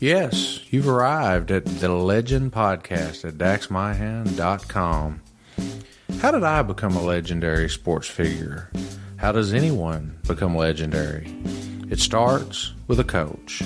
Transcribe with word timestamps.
Yes, 0.00 0.60
you've 0.72 0.88
arrived 0.88 1.50
at 1.50 1.66
the 1.66 1.90
Legend 1.90 2.52
Podcast 2.52 3.26
at 3.28 3.34
daxmahan.com. 3.34 5.20
How 6.20 6.30
did 6.30 6.42
I 6.42 6.62
become 6.62 6.96
a 6.96 7.02
legendary 7.02 7.68
sports 7.68 8.08
figure? 8.08 8.70
How 9.18 9.30
does 9.32 9.52
anyone 9.52 10.18
become 10.26 10.56
legendary? 10.56 11.36
It 11.90 12.00
starts 12.00 12.72
with 12.88 12.98
a 12.98 13.04
coach. 13.04 13.62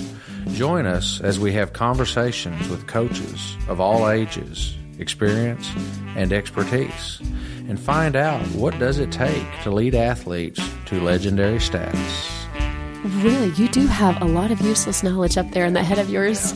Join 0.51 0.85
us 0.85 1.21
as 1.21 1.39
we 1.39 1.53
have 1.53 1.71
conversations 1.71 2.67
with 2.67 2.85
coaches 2.85 3.55
of 3.69 3.79
all 3.79 4.09
ages, 4.09 4.75
experience, 4.99 5.71
and 6.17 6.33
expertise 6.33 7.21
and 7.69 7.79
find 7.79 8.17
out 8.17 8.45
what 8.47 8.77
does 8.77 8.99
it 8.99 9.09
take 9.09 9.47
to 9.63 9.71
lead 9.71 9.95
athletes 9.95 10.59
to 10.87 10.99
legendary 10.99 11.61
status. 11.61 12.44
Really, 13.25 13.49
you 13.53 13.67
do 13.69 13.87
have 13.87 14.21
a 14.21 14.25
lot 14.25 14.51
of 14.51 14.61
useless 14.61 15.01
knowledge 15.01 15.35
up 15.35 15.49
there 15.49 15.65
in 15.65 15.73
that 15.73 15.81
head 15.81 15.97
of 15.97 16.11
yours. 16.11 16.53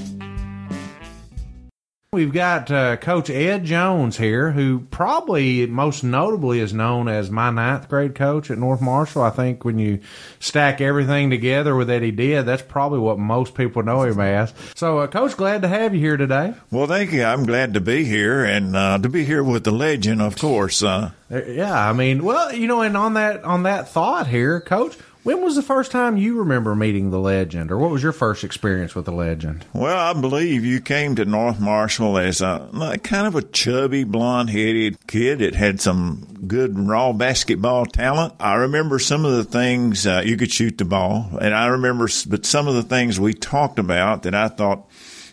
We've 2.13 2.31
got 2.31 2.69
uh, 2.69 2.97
Coach 2.97 3.31
Ed 3.31 3.65
Jones 3.65 4.17
here, 4.17 4.51
who 4.51 4.81
probably 4.91 5.65
most 5.65 6.03
notably 6.03 6.59
is 6.59 6.71
known 6.71 7.07
as 7.07 7.31
my 7.31 7.49
ninth 7.49 7.89
grade 7.89 8.13
coach 8.13 8.51
at 8.51 8.59
North 8.59 8.81
Marshall. 8.81 9.23
I 9.23 9.31
think 9.31 9.65
when 9.65 9.79
you 9.79 9.99
stack 10.39 10.79
everything 10.79 11.31
together 11.31 11.75
with 11.75 11.87
that 11.87 12.03
he 12.03 12.11
did, 12.11 12.45
that's 12.45 12.61
probably 12.61 12.99
what 12.99 13.17
most 13.17 13.55
people 13.55 13.81
know 13.81 14.03
him 14.03 14.19
as. 14.19 14.53
So, 14.75 14.99
uh, 14.99 15.07
Coach, 15.07 15.37
glad 15.37 15.63
to 15.63 15.67
have 15.67 15.95
you 15.95 16.01
here 16.01 16.17
today. 16.17 16.53
Well, 16.69 16.85
thank 16.85 17.11
you. 17.11 17.23
I'm 17.23 17.47
glad 17.47 17.73
to 17.73 17.81
be 17.81 18.03
here 18.03 18.43
and 18.43 18.75
uh, 18.75 18.99
to 18.99 19.09
be 19.09 19.25
here 19.25 19.43
with 19.43 19.63
the 19.63 19.71
legend, 19.71 20.21
of 20.21 20.37
course. 20.37 20.83
Uh. 20.83 21.11
yeah, 21.31 21.89
I 21.89 21.93
mean, 21.93 22.23
well, 22.23 22.53
you 22.53 22.67
know, 22.67 22.81
and 22.81 22.95
on 22.95 23.15
that 23.15 23.43
on 23.43 23.63
that 23.63 23.89
thought 23.89 24.27
here, 24.27 24.61
Coach 24.61 24.95
when 25.23 25.41
was 25.41 25.55
the 25.55 25.61
first 25.61 25.91
time 25.91 26.17
you 26.17 26.39
remember 26.39 26.75
meeting 26.75 27.11
the 27.11 27.19
legend, 27.19 27.71
or 27.71 27.77
what 27.77 27.91
was 27.91 28.01
your 28.01 28.11
first 28.11 28.43
experience 28.43 28.95
with 28.95 29.05
the 29.05 29.11
legend? 29.11 29.65
Well, 29.73 29.97
I 29.97 30.19
believe 30.19 30.63
you 30.63 30.79
came 30.81 31.15
to 31.15 31.25
North 31.25 31.59
Marshall 31.59 32.17
as 32.17 32.41
a 32.41 32.69
kind 33.03 33.27
of 33.27 33.35
a 33.35 33.41
chubby, 33.41 34.03
blonde 34.03 34.49
headed 34.49 35.05
kid 35.07 35.39
that 35.39 35.55
had 35.55 35.81
some 35.81 36.45
good 36.47 36.79
raw 36.79 37.11
basketball 37.11 37.85
talent. 37.85 38.33
I 38.39 38.55
remember 38.55 38.99
some 38.99 39.25
of 39.25 39.33
the 39.33 39.43
things 39.43 40.07
uh, 40.07 40.23
you 40.25 40.37
could 40.37 40.51
shoot 40.51 40.77
the 40.77 40.85
ball, 40.85 41.29
and 41.41 41.53
I 41.53 41.67
remember, 41.67 42.07
but 42.27 42.45
some 42.45 42.67
of 42.67 42.75
the 42.75 42.83
things 42.83 43.19
we 43.19 43.33
talked 43.33 43.79
about 43.79 44.23
that 44.23 44.35
I 44.35 44.47
thought 44.47 44.89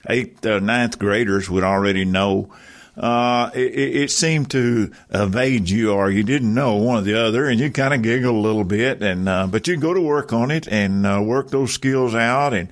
eighth, 0.09 0.45
uh, 0.45 0.59
ninth 0.59 0.99
graders 0.99 1.49
would 1.49 1.65
already 1.65 2.05
know 2.05 2.51
uh, 2.97 3.51
it, 3.55 3.97
it, 3.97 4.11
seemed 4.11 4.51
to 4.51 4.91
evade 5.11 5.69
you 5.69 5.93
or 5.93 6.11
you 6.11 6.23
didn't 6.23 6.55
know 6.55 6.77
one 6.77 6.99
or 6.99 7.03
the 7.03 7.15
other 7.15 7.47
and 7.47 7.61
you 7.61 7.71
kind 7.71 7.93
of 7.93 8.01
giggle 8.01 8.35
a 8.35 8.41
little 8.41 8.65
bit 8.65 9.03
and, 9.03 9.29
uh, 9.29 9.47
but 9.47 9.69
you 9.69 9.77
go 9.77 9.93
to 9.93 10.01
work 10.01 10.33
on 10.33 10.51
it 10.51 10.67
and, 10.67 11.07
uh, 11.07 11.21
work 11.23 11.51
those 11.51 11.73
skills 11.73 12.15
out 12.15 12.55
and, 12.55 12.69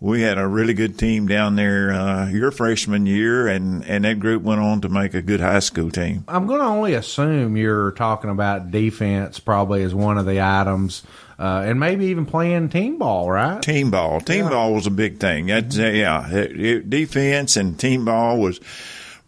we 0.00 0.22
had 0.22 0.38
a 0.38 0.46
really 0.46 0.74
good 0.74 0.96
team 0.96 1.26
down 1.26 1.56
there 1.56 1.90
uh, 1.90 2.28
your 2.28 2.52
freshman 2.52 3.04
year, 3.04 3.48
and, 3.48 3.84
and 3.84 4.04
that 4.04 4.20
group 4.20 4.42
went 4.44 4.60
on 4.60 4.80
to 4.82 4.88
make 4.88 5.12
a 5.14 5.22
good 5.22 5.40
high 5.40 5.58
school 5.58 5.90
team. 5.90 6.24
I'm 6.28 6.46
going 6.46 6.60
to 6.60 6.66
only 6.66 6.94
assume 6.94 7.56
you're 7.56 7.90
talking 7.92 8.30
about 8.30 8.70
defense 8.70 9.40
probably 9.40 9.82
as 9.82 9.94
one 9.94 10.16
of 10.16 10.24
the 10.24 10.40
items, 10.40 11.02
uh, 11.36 11.64
and 11.66 11.80
maybe 11.80 12.06
even 12.06 12.26
playing 12.26 12.68
team 12.68 12.98
ball, 12.98 13.28
right? 13.28 13.60
Team 13.60 13.90
ball. 13.90 14.20
Team 14.20 14.44
yeah. 14.44 14.50
ball 14.50 14.74
was 14.74 14.86
a 14.86 14.92
big 14.92 15.18
thing. 15.18 15.46
That's, 15.46 15.76
uh, 15.76 15.86
yeah, 15.86 16.30
it, 16.30 16.60
it, 16.60 16.90
defense 16.90 17.56
and 17.56 17.78
team 17.78 18.04
ball 18.04 18.38
was– 18.38 18.60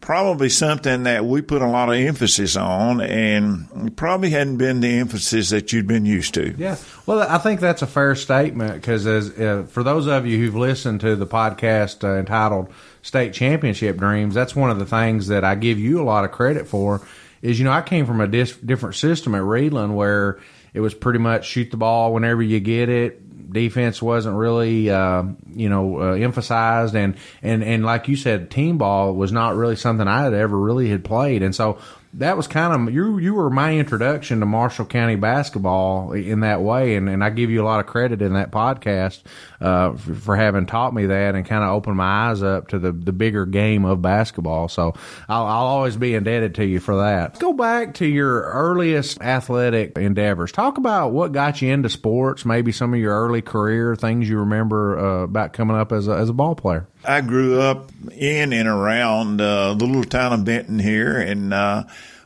probably 0.00 0.48
something 0.48 1.02
that 1.02 1.24
we 1.24 1.42
put 1.42 1.60
a 1.60 1.66
lot 1.66 1.88
of 1.88 1.94
emphasis 1.94 2.56
on 2.56 3.00
and 3.00 3.94
probably 3.96 4.30
hadn't 4.30 4.56
been 4.56 4.80
the 4.80 4.98
emphasis 4.98 5.50
that 5.50 5.72
you'd 5.72 5.86
been 5.86 6.06
used 6.06 6.34
to. 6.34 6.54
Yeah. 6.56 6.76
Well, 7.06 7.20
I 7.20 7.38
think 7.38 7.60
that's 7.60 7.82
a 7.82 7.86
fair 7.86 8.14
statement 8.14 8.74
because 8.74 9.06
as 9.06 9.38
uh, 9.38 9.66
for 9.68 9.82
those 9.82 10.06
of 10.06 10.26
you 10.26 10.38
who've 10.38 10.56
listened 10.56 11.00
to 11.02 11.16
the 11.16 11.26
podcast 11.26 12.02
uh, 12.02 12.18
entitled 12.18 12.72
State 13.02 13.34
Championship 13.34 13.98
Dreams, 13.98 14.34
that's 14.34 14.56
one 14.56 14.70
of 14.70 14.78
the 14.78 14.86
things 14.86 15.28
that 15.28 15.44
I 15.44 15.54
give 15.54 15.78
you 15.78 16.00
a 16.00 16.04
lot 16.04 16.24
of 16.24 16.32
credit 16.32 16.66
for 16.66 17.02
is 17.42 17.58
you 17.58 17.64
know 17.64 17.72
I 17.72 17.82
came 17.82 18.06
from 18.06 18.20
a 18.20 18.26
dis- 18.26 18.56
different 18.56 18.96
system 18.96 19.34
at 19.34 19.42
Reidland 19.42 19.94
where 19.94 20.40
it 20.72 20.80
was 20.80 20.94
pretty 20.94 21.18
much 21.18 21.46
shoot 21.46 21.70
the 21.70 21.76
ball 21.76 22.14
whenever 22.14 22.42
you 22.42 22.60
get 22.60 22.88
it 22.88 23.20
defense 23.52 24.00
wasn't 24.00 24.36
really 24.36 24.90
uh, 24.90 25.24
you 25.52 25.68
know 25.68 26.00
uh, 26.00 26.12
emphasized. 26.14 26.94
And 26.94 27.16
and 27.42 27.62
and 27.62 27.84
like 27.84 28.08
you 28.08 28.16
said 28.16 28.50
team 28.50 28.78
ball 28.78 29.14
was 29.14 29.32
not 29.32 29.56
really 29.56 29.76
something 29.76 30.06
I 30.06 30.22
had 30.22 30.34
ever 30.34 30.58
really 30.58 30.88
had 30.88 31.04
played. 31.04 31.42
And 31.42 31.54
so 31.54 31.78
that 32.14 32.36
was 32.36 32.48
kind 32.48 32.88
of 32.88 32.92
you 32.92 33.18
you 33.18 33.34
were 33.34 33.50
my 33.50 33.76
introduction 33.76 34.40
to 34.40 34.46
Marshall 34.46 34.84
County 34.84 35.14
basketball 35.14 36.12
in 36.12 36.40
that 36.40 36.60
way. 36.60 36.96
And, 36.96 37.08
and 37.08 37.22
I 37.22 37.30
give 37.30 37.50
you 37.50 37.62
a 37.62 37.64
lot 37.64 37.80
of 37.80 37.86
credit 37.86 38.20
in 38.20 38.32
that 38.34 38.50
podcast 38.50 39.22
uh, 39.60 39.92
for, 39.92 40.14
for, 40.14 40.36
having 40.36 40.66
taught 40.66 40.92
me 40.92 41.06
that 41.06 41.34
and 41.34 41.46
kind 41.46 41.62
of 41.62 41.70
opened 41.70 41.96
my 41.96 42.30
eyes 42.30 42.42
up 42.42 42.68
to 42.68 42.78
the, 42.78 42.90
the 42.90 43.12
bigger 43.12 43.46
game 43.46 43.84
of 43.84 44.02
basketball. 44.02 44.68
So 44.68 44.94
I'll, 45.28 45.46
I'll 45.46 45.66
always 45.66 45.96
be 45.96 46.14
indebted 46.14 46.56
to 46.56 46.64
you 46.64 46.80
for 46.80 46.96
that. 46.96 47.30
Let's 47.30 47.38
go 47.38 47.52
back 47.52 47.94
to 47.94 48.06
your 48.06 48.42
earliest 48.42 49.20
athletic 49.20 49.96
endeavors. 49.96 50.50
Talk 50.50 50.78
about 50.78 51.12
what 51.12 51.32
got 51.32 51.62
you 51.62 51.72
into 51.72 51.88
sports 51.88 52.44
maybe 52.44 52.72
some 52.72 52.92
of 52.92 52.98
your 53.00 53.14
early 53.14 53.42
career 53.42 53.94
things 53.94 54.28
you 54.28 54.38
remember 54.38 54.98
uh, 54.98 55.22
about 55.24 55.52
coming 55.52 55.76
up 55.76 55.92
as 55.92 56.08
a, 56.08 56.12
as 56.12 56.28
a 56.28 56.32
ball 56.32 56.54
player. 56.54 56.88
I 57.04 57.22
grew 57.22 57.60
up 57.60 57.90
in 58.12 58.52
and 58.52 58.68
around 58.68 59.40
uh, 59.40 59.74
the 59.74 59.86
little 59.86 60.04
town 60.04 60.32
of 60.34 60.44
Benton 60.44 60.78
here, 60.78 61.18
and 61.18 61.54
uh, 61.54 61.84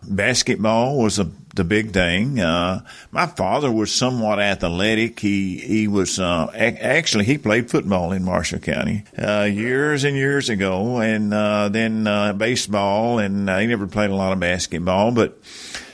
basketball 0.09 0.99
was 0.99 1.19
a, 1.19 1.31
the 1.55 1.65
big 1.65 1.93
thing. 1.93 2.41
Uh, 2.41 2.85
my 3.11 3.27
father 3.27 3.71
was 3.71 3.93
somewhat 3.93 4.41
athletic. 4.41 5.21
He 5.21 5.59
he 5.59 5.89
was 5.89 6.19
uh, 6.19 6.51
actually 6.55 7.25
he 7.25 7.39
played 7.39 7.71
football 7.71 8.13
in 8.13 8.25
Marshall 8.25 8.61
County 8.61 9.05
uh, 9.19 9.43
years 9.43 10.05
and 10.05 10.17
years 10.17 10.49
ago, 10.49 10.99
and 10.99 11.33
uh, 11.33 11.69
then 11.69 12.07
uh, 12.07 12.33
baseball, 12.33 13.19
and 13.19 13.49
uh, 13.49 13.59
he 13.59 13.67
never 13.67 13.87
played 13.87 14.11
a 14.11 14.15
lot 14.17 14.33
of 14.33 14.41
basketball, 14.41 15.13
but 15.13 15.39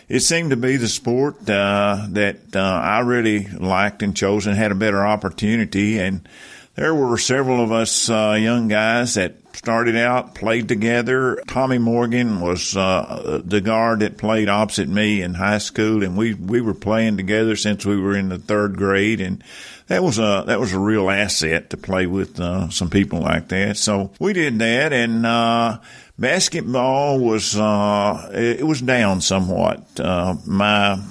it 0.09 0.21
seemed 0.21 0.51
to 0.51 0.57
be 0.57 0.77
the 0.77 0.89
sport 0.89 1.47
that 1.47 2.57
I 2.57 3.01
really 3.01 3.47
liked 3.47 4.03
and 4.03 4.17
chose 4.17 4.47
and 4.47 4.57
had 4.57 4.73
a 4.73 4.77
better 4.77 5.07
opportunity. 5.07 5.99
And 5.99 6.27
there 6.75 6.95
were 6.95 7.19
several 7.19 7.63
of 7.63 7.73
us 7.73 8.09
uh, 8.09 8.37
young 8.41 8.69
guys 8.69 9.15
that 9.15 9.37
started 9.55 9.97
out, 9.97 10.35
played 10.35 10.69
together. 10.69 11.43
Tommy 11.47 11.79
Morgan 11.79 12.41
was 12.41 12.77
uh, 12.77 13.43
the 13.45 13.61
guard 13.61 14.01
that 14.01 14.17
played 14.17 14.49
opposite 14.49 14.89
me 14.89 15.21
in 15.21 15.35
high 15.35 15.59
school, 15.59 16.03
and 16.03 16.17
we 16.17 16.35
we 16.35 16.61
were 16.61 16.75
playing 16.75 17.17
together 17.17 17.57
since 17.57 17.85
we 17.85 18.01
were 18.01 18.17
in 18.17 18.29
the 18.29 18.39
third 18.39 18.77
grade, 18.77 19.21
and 19.21 19.43
that 19.89 20.03
was 20.03 20.19
a 20.19 20.45
that 20.47 20.61
was 20.61 20.73
a 20.73 20.79
real 20.79 21.11
asset 21.11 21.71
to 21.71 21.77
play 21.77 22.07
with 22.07 22.41
uh, 22.41 22.71
some 22.71 22.89
people 22.89 23.21
like 23.21 23.49
that. 23.49 23.77
So 23.77 24.13
we 24.19 24.33
did 24.33 24.59
that, 24.61 24.93
and 24.93 25.27
uh, 25.27 25.79
basketball 26.19 27.19
was 27.19 27.57
uh, 27.57 28.31
it, 28.33 28.67
was 28.67 28.81
down 28.81 29.21
somewhat. 29.21 29.85
Uh, 29.99 30.37
my 30.47 31.03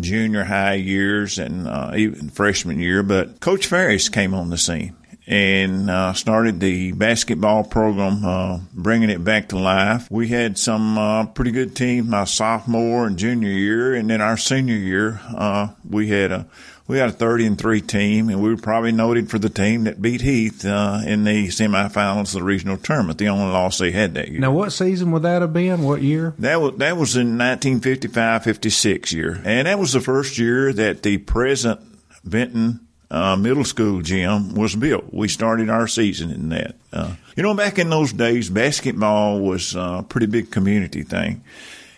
junior 0.00 0.44
high 0.44 0.74
years 0.74 1.38
and 1.38 1.66
uh, 1.66 1.92
even 1.96 2.28
freshman 2.28 2.78
year, 2.78 3.02
but 3.02 3.40
Coach 3.40 3.66
Ferris 3.66 4.08
came 4.08 4.34
on 4.34 4.50
the 4.50 4.58
scene 4.58 4.94
and 5.26 5.90
uh, 5.90 6.12
started 6.12 6.60
the 6.60 6.92
basketball 6.92 7.64
program, 7.64 8.24
uh, 8.24 8.60
bringing 8.72 9.10
it 9.10 9.24
back 9.24 9.48
to 9.48 9.58
life. 9.58 10.08
We 10.10 10.28
had 10.28 10.56
some 10.56 10.96
uh, 10.96 11.26
pretty 11.26 11.50
good 11.50 11.74
teams 11.74 12.08
my 12.08 12.24
sophomore 12.24 13.06
and 13.06 13.18
junior 13.18 13.48
year, 13.48 13.94
and 13.94 14.08
then 14.08 14.20
our 14.20 14.36
senior 14.36 14.76
year, 14.76 15.20
uh, 15.36 15.68
we 15.88 16.08
had 16.08 16.30
a 16.30 16.46
we 16.88 16.98
had 16.98 17.08
a 17.08 17.12
30 17.12 17.46
and 17.46 17.58
3 17.58 17.80
team, 17.80 18.28
and 18.28 18.40
we 18.40 18.48
were 18.48 18.56
probably 18.56 18.92
noted 18.92 19.28
for 19.28 19.40
the 19.40 19.48
team 19.48 19.84
that 19.84 20.00
beat 20.00 20.20
Heath 20.20 20.64
uh, 20.64 21.02
in 21.04 21.24
the 21.24 21.48
semifinals 21.48 22.28
of 22.28 22.40
the 22.40 22.42
regional 22.44 22.76
tournament, 22.76 23.18
the 23.18 23.28
only 23.28 23.52
loss 23.52 23.78
they 23.78 23.90
had 23.90 24.14
that 24.14 24.28
year. 24.28 24.38
Now, 24.38 24.52
what 24.52 24.70
season 24.70 25.10
would 25.10 25.22
that 25.22 25.42
have 25.42 25.52
been? 25.52 25.82
What 25.82 26.02
year? 26.02 26.34
That 26.38 26.60
was, 26.60 26.76
that 26.76 26.96
was 26.96 27.16
in 27.16 27.38
1955 27.38 28.44
56 28.44 29.12
year. 29.12 29.42
And 29.44 29.66
that 29.66 29.80
was 29.80 29.94
the 29.94 30.00
first 30.00 30.38
year 30.38 30.72
that 30.74 31.02
the 31.02 31.18
present 31.18 31.80
Benton 32.24 32.85
uh, 33.10 33.36
middle 33.36 33.64
school 33.64 34.02
gym 34.02 34.54
was 34.54 34.74
built. 34.74 35.12
We 35.12 35.28
started 35.28 35.70
our 35.70 35.86
season 35.86 36.30
in 36.30 36.48
that. 36.50 36.76
Uh, 36.92 37.14
you 37.36 37.42
know, 37.42 37.54
back 37.54 37.78
in 37.78 37.90
those 37.90 38.12
days, 38.12 38.50
basketball 38.50 39.40
was 39.40 39.74
a 39.74 40.04
pretty 40.08 40.26
big 40.26 40.50
community 40.50 41.02
thing. 41.02 41.44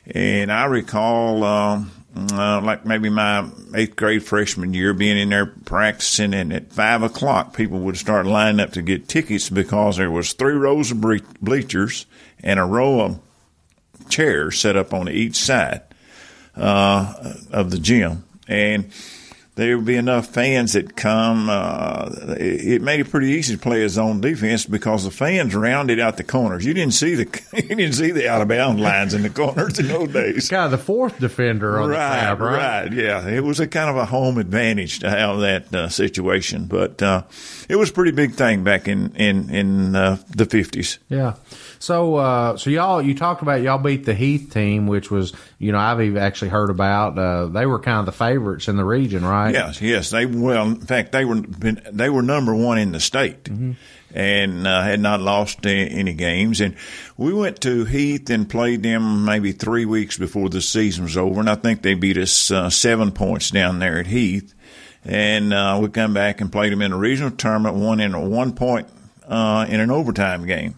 And 0.06 0.50
I 0.50 0.64
recall, 0.66 1.44
um, 1.44 1.90
uh, 2.32 2.60
like 2.62 2.84
maybe 2.84 3.10
my 3.10 3.48
eighth 3.74 3.96
grade 3.96 4.22
freshman 4.22 4.74
year 4.74 4.92
being 4.94 5.18
in 5.18 5.28
there 5.28 5.46
practicing 5.46 6.34
and 6.34 6.52
at 6.52 6.72
five 6.72 7.02
o'clock 7.02 7.54
people 7.54 7.78
would 7.80 7.96
start 7.96 8.26
lining 8.26 8.60
up 8.60 8.72
to 8.72 8.82
get 8.82 9.08
tickets 9.08 9.50
because 9.50 9.98
there 9.98 10.10
was 10.10 10.32
three 10.32 10.54
rows 10.54 10.90
of 10.90 11.00
bleachers 11.40 12.06
and 12.42 12.58
a 12.58 12.64
row 12.64 13.00
of 13.00 13.20
chairs 14.08 14.58
set 14.58 14.76
up 14.76 14.94
on 14.94 15.08
each 15.08 15.36
side, 15.36 15.82
uh, 16.56 17.34
of 17.52 17.70
the 17.70 17.78
gym. 17.78 18.24
And 18.48 18.90
there 19.58 19.76
would 19.76 19.86
be 19.86 19.96
enough 19.96 20.28
fans 20.28 20.74
that 20.74 20.94
come. 20.94 21.50
Uh, 21.50 22.10
it, 22.38 22.74
it 22.74 22.82
made 22.82 23.00
it 23.00 23.10
pretty 23.10 23.30
easy 23.30 23.56
to 23.56 23.60
play 23.60 23.80
his 23.80 23.94
zone 23.94 24.20
defense 24.20 24.64
because 24.64 25.02
the 25.02 25.10
fans 25.10 25.52
rounded 25.52 25.98
out 25.98 26.16
the 26.16 26.22
corners. 26.22 26.64
You 26.64 26.74
didn't 26.74 26.94
see 26.94 27.16
the 27.16 27.24
you 27.56 27.74
didn't 27.74 27.94
see 27.94 28.12
the 28.12 28.28
out 28.28 28.40
of 28.40 28.46
bound 28.46 28.80
lines 28.80 29.14
in 29.14 29.22
the 29.22 29.30
corners 29.30 29.80
in 29.80 29.88
those 29.88 30.12
days. 30.12 30.48
Kind 30.50 30.66
of 30.66 30.70
the 30.70 30.78
fourth 30.78 31.18
defender 31.18 31.80
on 31.80 31.90
right, 31.90 31.96
the 31.96 32.20
tab, 32.20 32.40
right? 32.40 32.84
Right, 32.84 32.92
yeah. 32.92 33.26
It 33.26 33.42
was 33.42 33.58
a 33.58 33.66
kind 33.66 33.90
of 33.90 33.96
a 33.96 34.04
home 34.04 34.38
advantage 34.38 35.00
to 35.00 35.10
have 35.10 35.40
that 35.40 35.74
uh, 35.74 35.88
situation, 35.88 36.66
but 36.66 37.02
uh, 37.02 37.22
it 37.68 37.74
was 37.74 37.90
a 37.90 37.92
pretty 37.92 38.12
big 38.12 38.34
thing 38.34 38.62
back 38.62 38.86
in 38.86 39.12
in 39.16 39.50
in 39.50 39.96
uh, 39.96 40.18
the 40.30 40.46
fifties. 40.46 41.00
Yeah. 41.08 41.34
So, 41.78 42.16
uh, 42.16 42.56
so 42.56 42.70
y'all, 42.70 43.00
you 43.00 43.14
talked 43.14 43.42
about 43.42 43.62
y'all 43.62 43.78
beat 43.78 44.04
the 44.04 44.14
Heath 44.14 44.52
team, 44.52 44.86
which 44.86 45.10
was, 45.10 45.32
you 45.58 45.72
know, 45.72 45.78
I've 45.78 46.00
even 46.00 46.20
actually 46.20 46.48
heard 46.48 46.70
about. 46.70 47.18
Uh, 47.18 47.46
they 47.46 47.66
were 47.66 47.78
kind 47.78 48.00
of 48.00 48.06
the 48.06 48.12
favorites 48.12 48.68
in 48.68 48.76
the 48.76 48.84
region, 48.84 49.24
right? 49.24 49.52
Yes, 49.52 49.80
yes. 49.80 50.10
They 50.10 50.26
well, 50.26 50.66
in 50.66 50.80
fact, 50.80 51.12
they 51.12 51.24
were 51.24 51.40
been, 51.40 51.80
they 51.92 52.10
were 52.10 52.22
number 52.22 52.54
one 52.54 52.78
in 52.78 52.92
the 52.92 53.00
state. 53.00 53.44
Mm-hmm. 53.44 53.72
And 54.14 54.66
uh, 54.66 54.82
had 54.82 55.00
not 55.00 55.20
lost 55.20 55.66
any 55.66 56.14
games, 56.14 56.62
and 56.62 56.76
we 57.18 57.34
went 57.34 57.60
to 57.60 57.84
Heath 57.84 58.30
and 58.30 58.48
played 58.48 58.82
them 58.82 59.26
maybe 59.26 59.52
three 59.52 59.84
weeks 59.84 60.16
before 60.16 60.48
the 60.48 60.62
season 60.62 61.04
was 61.04 61.18
over, 61.18 61.38
and 61.40 61.50
I 61.50 61.56
think 61.56 61.82
they 61.82 61.92
beat 61.92 62.16
us 62.16 62.50
uh, 62.50 62.70
seven 62.70 63.12
points 63.12 63.50
down 63.50 63.80
there 63.80 63.98
at 63.98 64.06
Heath, 64.06 64.54
and 65.04 65.52
uh, 65.52 65.78
we 65.82 65.90
come 65.90 66.14
back 66.14 66.40
and 66.40 66.50
played 66.50 66.72
them 66.72 66.80
in 66.80 66.92
a 66.92 66.96
regional 66.96 67.30
tournament, 67.30 67.76
won 67.76 68.00
in 68.00 68.14
a 68.14 68.26
one 68.26 68.54
point 68.54 68.88
uh, 69.28 69.66
in 69.68 69.78
an 69.78 69.90
overtime 69.90 70.46
game. 70.46 70.74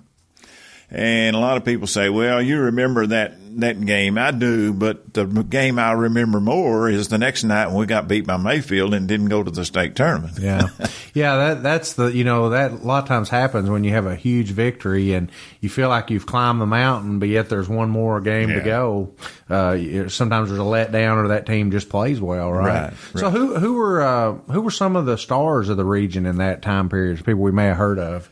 And 0.93 1.37
a 1.37 1.39
lot 1.39 1.57
of 1.57 1.65
people 1.65 1.87
say, 1.87 2.09
well, 2.09 2.43
you 2.43 2.59
remember 2.59 3.07
that, 3.07 3.35
that 3.61 3.81
game. 3.81 4.19
I 4.19 4.33
do, 4.33 4.73
but 4.73 5.15
the 5.15 5.25
game 5.25 5.79
I 5.79 5.93
remember 5.93 6.41
more 6.41 6.89
is 6.91 7.07
the 7.09 7.19
next 7.19 7.45
night 7.45 7.69
when 7.69 7.77
we 7.77 7.87
got 7.87 8.09
beat 8.09 8.27
by 8.27 8.37
Mayfield 8.37 8.93
and 8.93 9.07
didn't 9.07 9.29
go 9.29 9.41
to 9.43 9.51
the 9.53 9.65
state 9.65 9.95
tournament. 9.95 10.39
Yeah. 10.41 10.69
Yeah. 11.13 11.37
That, 11.37 11.63
that's 11.65 11.95
the, 11.95 12.07
you 12.07 12.23
know, 12.23 12.51
that 12.51 12.71
a 12.71 12.75
lot 12.77 13.03
of 13.03 13.09
times 13.09 13.29
happens 13.29 13.69
when 13.69 13.83
you 13.83 13.91
have 13.91 14.07
a 14.07 14.15
huge 14.15 14.51
victory 14.51 15.13
and 15.15 15.29
you 15.61 15.69
feel 15.69 15.89
like 15.89 16.09
you've 16.09 16.25
climbed 16.25 16.61
the 16.61 16.67
mountain, 16.67 17.19
but 17.19 17.29
yet 17.29 17.49
there's 17.49 17.69
one 17.69 17.91
more 17.91 18.21
game 18.21 18.49
to 18.51 18.61
go. 18.61 19.13
Uh, 19.49 20.09
sometimes 20.09 20.49
there's 20.51 20.61
a 20.61 20.63
letdown 20.63 21.17
or 21.17 21.29
that 21.29 21.47
team 21.47 21.73
just 21.73 21.89
plays 21.89 22.21
well, 22.21 22.53
right? 22.53 22.93
Right, 22.93 22.93
So 23.17 23.31
who, 23.31 23.57
who 23.57 23.75
were, 23.75 24.03
uh, 24.03 24.33
who 24.53 24.61
were 24.61 24.71
some 24.71 24.95
of 24.95 25.05
the 25.05 25.19
stars 25.19 25.69
of 25.69 25.77
the 25.77 25.85
region 25.85 26.27
in 26.27 26.37
that 26.37 26.63
time 26.63 26.89
period? 26.89 27.19
People 27.19 27.43
we 27.43 27.51
may 27.51 27.67
have 27.67 27.77
heard 27.77 27.99
of. 27.99 28.31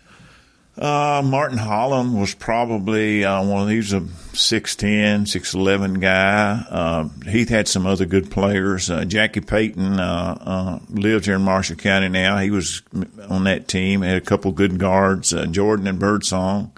Uh, 0.78 1.22
Martin 1.24 1.58
Holland 1.58 2.18
was 2.18 2.34
probably 2.34 3.24
uh, 3.24 3.42
one 3.42 3.62
of 3.62 3.68
these 3.68 3.92
a 3.92 4.00
6'10", 4.00 5.22
6'11 5.22 6.00
guy. 6.00 6.64
Uh, 6.70 7.08
Heath 7.28 7.48
had 7.48 7.66
some 7.66 7.84
other 7.84 8.06
good 8.06 8.30
players. 8.30 8.88
Uh, 8.88 9.04
Jackie 9.04 9.40
Payton 9.40 9.98
uh, 9.98 10.38
uh, 10.40 10.78
lives 10.88 11.26
here 11.26 11.34
in 11.34 11.42
Marshall 11.42 11.74
County 11.74 12.08
now. 12.08 12.38
He 12.38 12.52
was 12.52 12.82
on 13.28 13.44
that 13.44 13.66
team. 13.66 14.02
Had 14.02 14.18
a 14.18 14.20
couple 14.20 14.52
good 14.52 14.78
guards, 14.78 15.34
uh, 15.34 15.46
Jordan 15.46 15.88
and 15.88 15.98
Birdsong. 15.98 16.70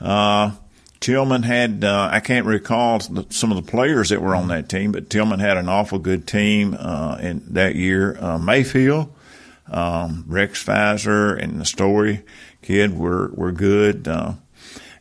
Uh, 0.00 0.52
Tilghman 1.00 1.44
had, 1.44 1.84
I 1.84 2.20
can't 2.20 2.46
recall 2.46 2.98
some 3.00 3.52
of 3.52 3.62
the 3.62 3.70
players 3.70 4.08
that 4.08 4.22
were 4.22 4.34
on 4.34 4.48
that 4.48 4.70
team, 4.70 4.90
but 4.90 5.10
Tilghman 5.10 5.38
had 5.38 5.58
an 5.58 5.68
awful 5.68 5.98
good 5.98 6.26
team 6.26 6.74
uh, 6.78 7.18
in 7.20 7.42
that 7.50 7.76
year. 7.76 8.18
Mayfield, 8.38 9.14
um, 9.70 10.24
Rex 10.26 10.64
Pfizer, 10.64 11.40
and 11.40 11.60
the 11.60 11.64
Story 11.66 12.24
kid 12.62 12.96
we're 12.98 13.28
we're 13.32 13.52
good. 13.52 14.06
Uh, 14.08 14.34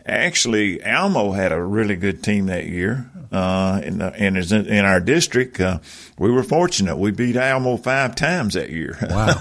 actually, 0.08 0.84
Almo 0.84 1.32
had 1.32 1.52
a 1.52 1.62
really 1.62 1.96
good 1.96 2.24
team 2.24 2.48
that 2.48 2.68
year. 2.68 3.10
Uh, 3.30 3.82
in, 3.84 3.98
the, 3.98 4.16
in, 4.16 4.38
in 4.38 4.86
our 4.86 5.02
district, 5.02 5.60
uh, 5.60 5.80
we 6.18 6.32
were 6.32 6.44
fortunate. 6.44 6.98
We 6.98 7.12
beat 7.12 7.36
Almo 7.36 7.76
five 7.76 8.16
times 8.16 8.54
that 8.54 8.70
year. 8.70 8.98
Wow. 9.02 9.36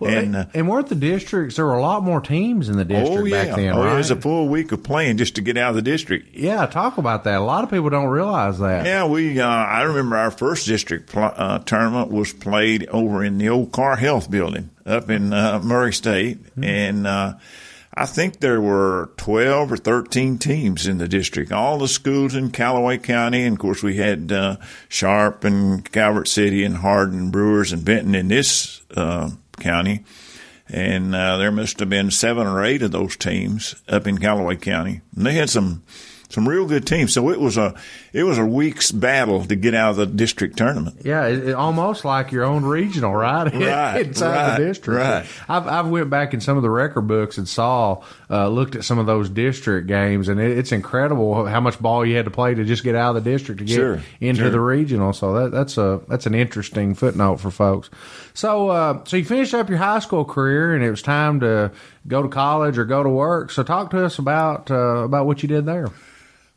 Well, 0.00 0.10
and, 0.18 0.34
uh, 0.34 0.46
and 0.54 0.66
weren't 0.66 0.88
the 0.88 0.94
districts, 0.94 1.56
there 1.56 1.66
were 1.66 1.74
a 1.74 1.82
lot 1.82 2.02
more 2.02 2.22
teams 2.22 2.70
in 2.70 2.78
the 2.78 2.86
district 2.86 3.20
oh 3.20 3.24
yeah, 3.26 3.44
back 3.44 3.56
then, 3.56 3.74
oh, 3.74 3.84
right? 3.84 3.92
it 3.92 3.96
was 3.98 4.10
a 4.10 4.16
full 4.16 4.48
week 4.48 4.72
of 4.72 4.82
playing 4.82 5.18
just 5.18 5.34
to 5.34 5.42
get 5.42 5.58
out 5.58 5.70
of 5.70 5.76
the 5.76 5.82
district. 5.82 6.34
yeah, 6.34 6.64
talk 6.64 6.96
about 6.96 7.24
that. 7.24 7.36
A 7.36 7.44
lot 7.44 7.64
of 7.64 7.70
people 7.70 7.90
don't 7.90 8.08
realize 8.08 8.58
that. 8.60 8.86
Yeah, 8.86 9.04
we. 9.04 9.38
Uh, 9.38 9.46
I 9.46 9.82
remember 9.82 10.16
our 10.16 10.30
first 10.30 10.66
district 10.66 11.12
pl- 11.12 11.32
uh, 11.36 11.58
tournament 11.60 12.10
was 12.10 12.32
played 12.32 12.86
over 12.88 13.22
in 13.22 13.36
the 13.36 13.50
old 13.50 13.72
Carr 13.72 13.96
Health 13.96 14.30
Building 14.30 14.70
up 14.86 15.10
in 15.10 15.34
uh, 15.34 15.60
Murray 15.62 15.92
State, 15.92 16.38
and 16.60 17.06
uh, 17.06 17.34
I 18.00 18.06
think 18.06 18.38
there 18.38 18.60
were 18.60 19.10
twelve 19.16 19.72
or 19.72 19.76
thirteen 19.76 20.38
teams 20.38 20.86
in 20.86 20.98
the 20.98 21.08
district. 21.08 21.50
All 21.50 21.78
the 21.78 21.88
schools 21.88 22.36
in 22.36 22.52
Callaway 22.52 22.98
County, 22.98 23.44
and 23.44 23.56
of 23.56 23.58
course 23.58 23.82
we 23.82 23.96
had 23.96 24.30
uh, 24.30 24.58
Sharpe 24.88 25.42
and 25.42 25.90
Calvert 25.90 26.28
City 26.28 26.62
and 26.62 26.76
Hardin, 26.76 27.30
Brewers, 27.30 27.72
and 27.72 27.84
Benton 27.84 28.14
in 28.14 28.28
this 28.28 28.82
uh, 28.94 29.30
county. 29.58 30.04
And 30.68 31.14
uh, 31.14 31.38
there 31.38 31.50
must 31.50 31.80
have 31.80 31.88
been 31.88 32.10
seven 32.10 32.46
or 32.46 32.62
eight 32.62 32.82
of 32.82 32.92
those 32.92 33.16
teams 33.16 33.74
up 33.88 34.06
in 34.06 34.18
Callaway 34.18 34.56
County, 34.56 35.00
and 35.16 35.26
they 35.26 35.32
had 35.32 35.50
some 35.50 35.82
some 36.30 36.46
real 36.48 36.66
good 36.66 36.86
teams. 36.86 37.14
So 37.14 37.30
it 37.30 37.40
was 37.40 37.56
a 37.56 37.74
it 38.12 38.24
was 38.24 38.36
a 38.38 38.44
week's 38.44 38.90
battle 38.92 39.44
to 39.46 39.56
get 39.56 39.74
out 39.74 39.90
of 39.92 39.96
the 39.96 40.06
district 40.06 40.56
tournament. 40.58 41.00
Yeah, 41.04 41.26
it, 41.26 41.48
it, 41.48 41.52
almost 41.54 42.04
like 42.04 42.32
your 42.32 42.44
own 42.44 42.64
regional, 42.64 43.14
right? 43.14 43.52
Right, 43.54 44.06
Inside 44.06 44.34
right, 44.34 44.58
the 44.58 44.64
district. 44.66 44.98
right. 45.00 45.26
I've 45.48 45.66
I've 45.66 45.88
went 45.88 46.10
back 46.10 46.34
in 46.34 46.40
some 46.40 46.56
of 46.56 46.62
the 46.62 46.70
record 46.70 47.02
books 47.08 47.38
and 47.38 47.48
saw 47.48 48.02
uh, 48.30 48.48
looked 48.48 48.76
at 48.76 48.84
some 48.84 48.98
of 48.98 49.06
those 49.06 49.28
district 49.30 49.86
games, 49.86 50.28
and 50.28 50.38
it, 50.40 50.58
it's 50.58 50.72
incredible 50.72 51.46
how 51.46 51.60
much 51.60 51.78
ball 51.80 52.04
you 52.04 52.16
had 52.16 52.24
to 52.26 52.30
play 52.30 52.54
to 52.54 52.64
just 52.64 52.84
get 52.84 52.94
out 52.94 53.16
of 53.16 53.24
the 53.24 53.30
district 53.30 53.58
to 53.60 53.64
get 53.64 53.74
Sure, 53.74 54.00
into 54.20 54.42
sure. 54.42 54.50
the 54.50 54.60
regional. 54.60 55.12
So 55.12 55.32
that, 55.34 55.50
that's 55.52 55.78
a 55.78 56.00
that's 56.08 56.26
an 56.26 56.34
interesting 56.34 56.94
footnote 56.94 57.36
for 57.40 57.50
folks. 57.50 57.88
So 58.34 58.68
uh, 58.68 59.04
so 59.04 59.16
you 59.16 59.24
finished 59.24 59.54
up 59.54 59.68
your 59.68 59.78
high 59.78 59.98
school 60.00 60.24
career, 60.24 60.74
and 60.74 60.84
it 60.84 60.90
was 60.90 61.02
time 61.02 61.40
to 61.40 61.72
go 62.06 62.22
to 62.22 62.28
college 62.28 62.76
or 62.78 62.84
go 62.84 63.02
to 63.02 63.08
work. 63.08 63.50
So 63.50 63.62
talk 63.62 63.90
to 63.90 64.04
us 64.04 64.18
about 64.18 64.70
uh, 64.70 64.74
about 65.04 65.26
what 65.26 65.42
you 65.42 65.48
did 65.48 65.64
there. 65.66 65.88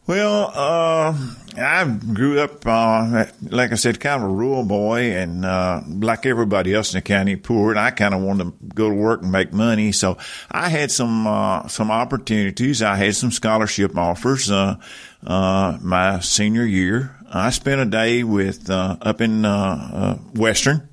Well, 0.08 0.52
uh, 0.54 1.16
I 1.58 1.86
grew 2.14 2.40
up, 2.40 2.66
uh, 2.66 3.26
like 3.44 3.72
I 3.72 3.76
said, 3.76 4.00
kind 4.00 4.24
of 4.24 4.30
a 4.30 4.34
rural 4.34 4.64
boy, 4.64 5.12
and 5.12 5.46
uh, 5.46 5.82
like 5.88 6.26
everybody 6.26 6.74
else 6.74 6.94
in 6.94 6.98
the 6.98 7.02
county, 7.02 7.36
poor. 7.36 7.70
And 7.70 7.80
I 7.80 7.92
kind 7.92 8.14
of 8.14 8.22
wanted 8.22 8.46
to 8.46 8.54
go 8.74 8.90
to 8.90 8.96
work 8.96 9.22
and 9.22 9.32
make 9.32 9.54
money, 9.54 9.92
so 9.92 10.18
I 10.50 10.70
had 10.70 10.92
some 10.92 11.28
uh, 11.28 11.68
some 11.68 11.92
opportunities. 11.92 12.82
I 12.82 12.96
had 12.96 13.16
some 13.16 13.32
scholarship 13.32 13.96
offers. 13.96 14.50
Uh, 14.50 14.78
uh, 15.26 15.78
my 15.82 16.20
senior 16.20 16.66
year, 16.66 17.16
I 17.32 17.52
spent 17.52 17.80
a 17.80 17.86
day 17.86 18.24
with 18.24 18.70
uh, 18.70 18.98
up 19.02 19.22
in 19.22 19.46
uh, 19.46 19.90
uh, 19.94 20.16
Western 20.34 20.90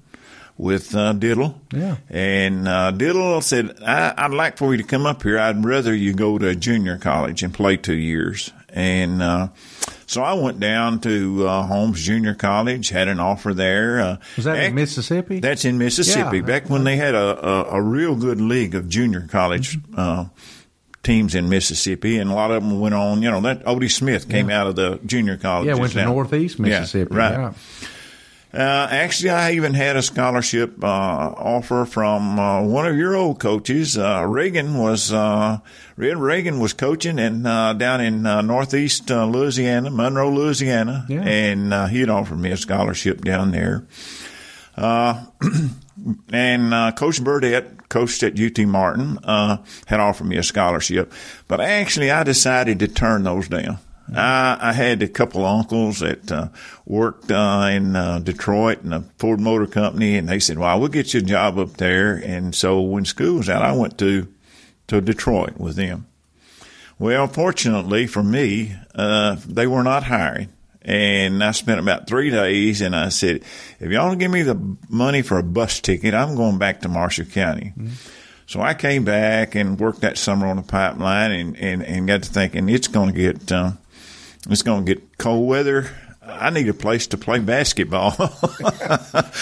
with 0.59 0.95
uh, 0.95 1.15
Diddle. 1.15 1.61
Yeah. 1.73 1.97
And 2.11 2.69
uh, 2.69 2.91
Diddle 2.91 3.41
said, 3.41 3.79
I, 3.83 4.13
I'd 4.17 4.33
like 4.33 4.59
for 4.59 4.73
you 4.73 4.79
to 4.79 4.87
come 4.87 5.07
up 5.07 5.23
here. 5.23 5.39
I'd 5.39 5.65
rather 5.65 5.95
you 5.95 6.13
go 6.13 6.37
to 6.37 6.49
a 6.49 6.55
junior 6.55 6.99
college 6.99 7.43
and 7.43 7.55
play 7.55 7.77
two 7.77 7.95
years. 7.95 8.53
And 8.71 9.23
uh, 9.23 9.49
so 10.07 10.23
I 10.23 10.35
went 10.35 10.61
down 10.61 11.01
to 11.01 11.47
uh, 11.49 11.63
Holmes 11.67 12.03
Junior 12.03 12.35
College, 12.35 12.91
had 12.91 13.09
an 13.09 13.19
offer 13.21 13.55
there. 13.55 14.01
Uh, 14.01 14.17
Was 14.37 14.45
that 14.45 14.63
in 14.65 14.75
Mississippi? 14.75 15.41
That's 15.41 15.65
in 15.65 15.79
Mississippi. 15.79 16.39
Yeah. 16.39 16.43
Back 16.45 16.69
when 16.69 16.85
they 16.85 16.97
had 16.97 17.15
a, 17.15 17.47
a, 17.47 17.63
a 17.77 17.83
real 17.83 18.15
good 18.15 18.41
league 18.41 18.75
of 18.75 18.89
junior 18.89 19.27
college 19.31 19.79
uh, 19.97 20.27
teams 21.03 21.35
in 21.35 21.49
Mississippi, 21.49 22.19
and 22.19 22.31
a 22.31 22.35
lot 22.35 22.51
of 22.51 22.63
them 22.63 22.79
went 22.81 22.95
on. 22.95 23.23
You 23.23 23.31
know, 23.31 23.41
that 23.41 23.65
Odie 23.65 23.91
Smith 23.91 24.29
came 24.29 24.51
out 24.51 24.67
of 24.67 24.77
the 24.77 25.01
junior 25.07 25.37
college. 25.39 25.67
yeah, 25.69 25.75
went 25.75 25.93
to 25.93 26.05
Northeast 26.05 26.59
Mississippi. 26.59 27.15
right. 27.15 27.33
Yeah. 27.33 27.53
Uh, 28.53 28.89
actually, 28.91 29.29
I 29.29 29.53
even 29.53 29.75
had 29.75 29.97
a 29.97 30.03
scholarship 30.03 30.83
uh, 30.83 30.87
offer 30.87 31.85
from 31.85 32.39
uh, 32.39 32.63
one 32.63 32.87
of 32.87 32.97
your 32.97 33.15
old 33.15 33.39
coaches. 33.41 33.99
Uh, 33.99 34.25
Reagan 34.27 34.79
was 34.79 35.13
uh, 35.13 35.59
Red 35.97 36.17
Reagan 36.17 36.59
was 36.59 36.73
coaching 36.73 37.19
and 37.19 37.47
uh, 37.47 37.75
down 37.75 38.01
in 38.01 38.25
uh, 38.25 38.41
northeast 38.41 39.11
uh, 39.11 39.27
Louisiana, 39.27 39.91
Monroe, 39.91 40.31
Louisiana, 40.31 41.05
Yeah. 41.11 41.23
and 41.23 41.75
uh, 41.75 41.87
he 41.87 42.01
had 42.01 42.09
offered 42.09 42.39
me 42.39 42.51
a 42.51 42.57
scholarship 42.57 43.23
down 43.23 43.51
there. 43.51 43.85
Uh, 44.77 45.27
and 46.33 46.73
uh, 46.73 46.93
Coach 46.93 47.23
Burdette, 47.23 47.89
coached 47.91 48.23
at 48.23 48.41
UT 48.41 48.59
Martin, 48.67 49.19
uh, 49.25 49.59
had 49.87 50.01
offered 50.01 50.27
me 50.27 50.39
a 50.39 50.43
scholarship, 50.43 51.13
but 51.49 51.61
actually 51.61 52.11
I 52.11 52.23
decided 52.23 52.79
to 52.79 52.89
turn 52.89 53.25
those 53.25 53.49
down. 53.49 53.79
I, 54.15 54.59
I 54.61 54.73
had 54.73 55.03
a 55.03 55.09
couple 55.09 55.45
uncles 55.45 56.01
that 56.01 56.31
uh, 56.31 56.49
worked 56.87 57.31
uh, 57.31 57.69
in 57.71 57.95
uh, 57.97 58.21
Detroit 58.21 58.83
in 58.83 58.93
a 58.93 59.03
Ford 59.19 59.41
Motor 59.41 59.67
Company, 59.67 60.17
and 60.17 60.29
they 60.29 60.39
said, 60.39 60.59
"Well, 60.59 60.79
we'll 60.81 60.89
get 60.89 61.15
you 61.15 61.21
a 61.21 61.23
job 61.23 61.59
up 61.59 61.77
there." 61.77 62.15
And 62.15 62.55
so 62.55 62.81
when 62.81 63.05
school 63.05 63.37
was 63.37 63.49
out, 63.49 63.63
I 63.63 63.73
went 63.73 63.99
to 63.99 64.29
to 64.89 65.01
Detroit 65.01 65.59
with 65.59 65.77
them. 65.77 66.07
Well, 66.99 67.29
fortunately 67.29 68.07
for 68.07 68.23
me, 68.23 68.75
uh, 68.95 69.37
they 69.47 69.67
were 69.67 69.85
not 69.85 70.05
hiring. 70.05 70.49
And 70.83 71.45
I 71.45 71.51
spent 71.51 71.81
about 71.81 72.07
three 72.07 72.31
days 72.31 72.81
and 72.81 72.97
I 72.97 73.11
said, 73.11 73.43
if 73.79 73.91
y'all 73.91 74.15
give 74.15 74.31
me 74.31 74.41
the 74.41 74.77
money 74.89 75.21
for 75.21 75.39
a 75.39 75.43
bus 75.43 75.81
ticket, 75.81 76.15
I'm 76.15 76.35
going 76.35 76.57
back 76.57 76.81
to 76.81 76.89
Marshall 76.89 77.27
County. 77.27 77.75
So 78.47 78.63
I 78.63 78.73
came 78.73 79.05
back 79.05 79.55
and 79.55 79.79
worked 79.79 80.01
that 80.01 80.17
summer 80.17 80.47
on 80.47 80.57
the 80.57 80.63
pipeline 80.63 81.33
and, 81.33 81.57
and, 81.59 81.83
and 81.85 82.09
got 82.09 82.23
to 82.23 82.31
thinking 82.31 82.71
it's 82.71 82.89
going 82.89 83.13
to 83.13 83.15
get, 83.15 83.53
uh, 83.53 83.73
it's 84.49 84.63
going 84.63 84.85
to 84.85 84.95
get 84.95 85.19
cold 85.19 85.47
weather. 85.49 85.91
I 86.31 86.51
need 86.51 86.69
a 86.69 86.75
place 86.75 87.07
to 87.09 87.17
play 87.17 87.39
basketball. 87.39 88.11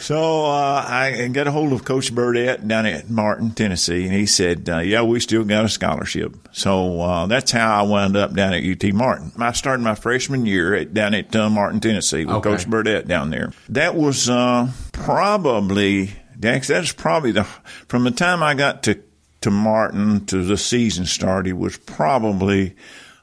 so 0.00 0.44
uh, 0.44 0.84
I 0.86 1.28
got 1.32 1.46
a 1.46 1.52
hold 1.52 1.72
of 1.72 1.84
Coach 1.84 2.12
Burdette 2.12 2.66
down 2.66 2.84
at 2.84 3.08
Martin, 3.08 3.52
Tennessee, 3.52 4.04
and 4.04 4.12
he 4.12 4.26
said, 4.26 4.68
uh, 4.68 4.78
"Yeah, 4.78 5.02
we 5.02 5.20
still 5.20 5.44
got 5.44 5.64
a 5.64 5.68
scholarship." 5.68 6.48
So 6.50 7.00
uh, 7.00 7.26
that's 7.26 7.52
how 7.52 7.78
I 7.78 7.82
wound 7.82 8.16
up 8.16 8.34
down 8.34 8.54
at 8.54 8.64
UT 8.64 8.92
Martin. 8.92 9.30
I 9.38 9.52
started 9.52 9.84
my 9.84 9.94
freshman 9.94 10.44
year 10.44 10.74
at, 10.74 10.92
down 10.92 11.14
at 11.14 11.34
uh, 11.36 11.48
Martin, 11.48 11.78
Tennessee, 11.78 12.24
with 12.24 12.36
Okay. 12.36 12.50
Coach 12.50 12.68
Burdette 12.68 13.06
down 13.06 13.30
there. 13.30 13.52
That 13.68 13.94
was 13.94 14.28
uh, 14.28 14.68
probably 14.92 16.10
Dax. 16.38 16.68
That's 16.68 16.92
probably 16.92 17.30
the 17.32 17.44
from 17.44 18.02
the 18.04 18.10
time 18.10 18.42
I 18.42 18.54
got 18.54 18.82
to 18.84 18.98
to 19.42 19.50
Martin 19.50 20.24
to 20.26 20.44
the 20.44 20.56
season 20.56 21.04
started 21.04 21.54
was 21.54 21.76
probably 21.76 22.74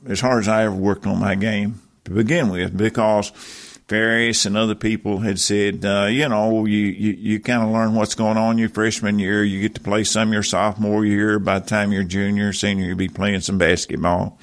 as 0.08 0.22
hard 0.22 0.42
as 0.42 0.48
I 0.48 0.64
ever 0.64 0.76
worked 0.76 1.06
on 1.06 1.20
my 1.20 1.36
game 1.36 1.82
to 2.06 2.12
begin 2.12 2.50
with 2.50 2.78
because 2.78 3.32
Ferris 3.90 4.46
and 4.46 4.56
other 4.56 4.76
people 4.76 5.20
had 5.20 5.40
said, 5.40 5.84
uh, 5.84 6.06
you 6.06 6.30
know, 6.30 6.66
you, 6.66 6.78
you, 6.78 7.12
you 7.14 7.40
kind 7.40 7.64
of 7.64 7.70
learn 7.70 7.96
what's 7.96 8.16
going 8.16 8.38
on 8.38 8.60
your 8.60 8.70
freshman 8.70 9.18
year. 9.18 9.44
You 9.44 9.62
get 9.62 9.76
to 9.76 9.82
play 9.82 10.04
some 10.04 10.32
your 10.32 10.44
sophomore 10.44 11.04
year. 11.06 11.40
By 11.40 11.60
the 11.60 11.66
time 11.66 11.92
you're 11.92 12.04
junior, 12.04 12.54
senior, 12.54 12.86
you'll 12.86 12.98
be 12.98 13.10
playing 13.10 13.42
some 13.42 13.58
basketball. 13.58 14.38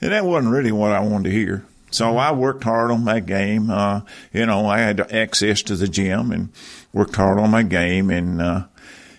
And 0.00 0.12
that 0.12 0.24
wasn't 0.24 0.52
really 0.52 0.72
what 0.72 0.92
I 0.92 1.00
wanted 1.00 1.24
to 1.24 1.30
hear. 1.30 1.66
So 1.90 2.16
I 2.16 2.32
worked 2.32 2.64
hard 2.64 2.90
on 2.90 3.04
my 3.04 3.20
game. 3.20 3.70
Uh, 3.70 4.02
you 4.32 4.46
know, 4.46 4.66
I 4.66 4.78
had 4.78 5.00
access 5.12 5.62
to 5.62 5.76
the 5.76 5.88
gym 5.88 6.30
and 6.30 6.50
worked 6.92 7.16
hard 7.16 7.38
on 7.38 7.50
my 7.50 7.62
game. 7.64 8.10
And, 8.10 8.40
uh, 8.40 8.64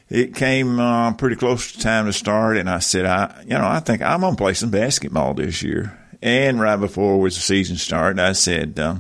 it 0.10 0.36
came 0.36 0.80
uh, 0.80 1.14
pretty 1.14 1.36
close 1.36 1.72
to 1.72 1.80
time 1.80 2.06
to 2.06 2.14
start, 2.14 2.58
and 2.58 2.70
I 2.70 2.80
said, 2.80 3.06
I, 3.06 3.44
you 3.44 3.58
know, 3.58 3.68
I 3.68 3.80
think 3.80 4.02
I'm 4.02 4.22
gonna 4.22 4.36
play 4.36 4.54
some 4.54 4.70
basketball 4.70 5.34
this 5.34 5.64
year. 5.64 6.00
And 6.22 6.60
right 6.60 6.78
before 6.78 7.20
was 7.20 7.36
the 7.36 7.42
season 7.42 7.78
started, 7.78 8.20
I 8.20 8.34
said 8.34 8.80
uh, 8.80 8.98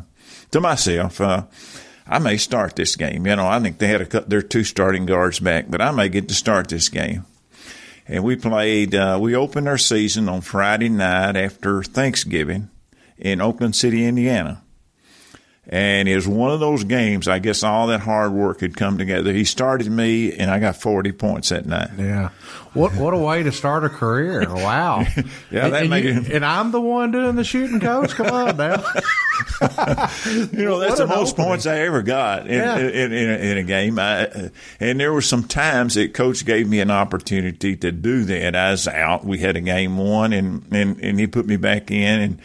to 0.51 0.62
myself, 0.62 1.21
uh, 1.21 1.45
I 2.07 2.19
may 2.19 2.38
start 2.38 2.75
this 2.75 2.95
game. 2.95 3.25
You 3.25 3.35
know, 3.35 3.47
I 3.47 3.59
think 3.59 3.77
they 3.77 3.88
had 3.88 4.01
a 4.01 4.05
cut 4.05 4.29
their 4.29 4.41
two 4.41 4.63
starting 4.63 5.05
guards 5.05 5.39
back, 5.39 5.65
but 5.69 5.81
I 5.81 5.91
may 5.91 6.09
get 6.09 6.27
to 6.27 6.35
start 6.35 6.67
this 6.67 6.89
game. 6.89 7.25
And 8.07 8.24
we 8.24 8.35
played. 8.35 8.93
Uh, 8.93 9.17
we 9.19 9.35
opened 9.35 9.67
our 9.67 9.79
season 9.79 10.29
on 10.29 10.41
Friday 10.41 10.89
night 10.89 11.35
after 11.35 11.81
Thanksgiving 11.81 12.69
in 13.17 13.41
Oakland 13.41 13.75
City, 13.75 14.05
Indiana. 14.05 14.62
And 15.67 16.07
it 16.07 16.15
was 16.15 16.27
one 16.27 16.51
of 16.51 16.60
those 16.60 16.84
games. 16.84 17.27
I 17.27 17.39
guess 17.39 17.63
all 17.63 17.88
that 17.88 18.01
hard 18.01 18.31
work 18.31 18.60
had 18.62 18.77
come 18.77 19.00
together. 19.00 19.34
He 19.34 19.45
started 19.45 19.89
me, 19.91 20.31
and 20.34 20.51
I 20.51 20.60
got 20.60 20.75
forty 20.75 21.12
points 21.12 21.50
that 21.50 21.65
night. 21.65 21.89
Yeah. 21.98 22.29
What 22.74 22.93
what 22.95 23.13
a 23.13 23.17
way 23.17 23.41
to 23.41 23.51
start 23.51 23.84
a 23.84 23.89
career. 23.89 24.45
Wow. 24.48 25.05
Yeah, 25.51 25.65
and, 25.65 25.74
that 25.74 25.81
and, 25.81 25.89
made 25.89 26.03
you- 26.05 26.12
it- 26.12 26.31
and 26.31 26.45
I'm 26.45 26.72
the 26.72 26.81
one 26.81 27.12
doing 27.12 27.36
the 27.36 27.43
shooting 27.43 27.79
coach. 27.79 28.12
Come 28.13 28.27
on 28.27 28.57
now. 28.57 28.84
You 29.62 30.63
know, 30.65 30.79
that's 30.79 31.00
What 31.00 31.07
the 31.07 31.07
most 31.07 31.34
opening. 31.34 31.48
points 31.48 31.65
I 31.65 31.79
ever 31.79 32.01
got 32.01 32.48
in, 32.48 32.53
Yeah. 32.53 32.77
in, 32.77 33.12
in, 33.13 33.29
a, 33.29 33.34
in 33.51 33.57
a 33.57 33.63
game. 33.63 34.00
I, 34.00 34.51
and 34.79 35.00
there 35.00 35.12
were 35.13 35.22
some 35.22 35.43
times 35.43 35.95
that 35.95 36.13
coach 36.13 36.45
gave 36.45 36.67
me 36.69 36.79
an 36.79 36.91
opportunity 36.91 37.75
to 37.77 37.91
do 37.91 38.24
that. 38.25 38.55
I 38.55 38.72
was 38.72 38.88
out. 38.88 39.25
We 39.25 39.39
had 39.39 39.55
a 39.57 39.62
game 39.62 39.98
one, 39.98 40.34
and, 40.34 40.65
and, 40.72 40.98
and 41.00 41.19
he 41.19 41.27
put 41.27 41.45
me 41.48 41.57
back 41.57 41.91
in, 41.91 42.22
and 42.22 42.39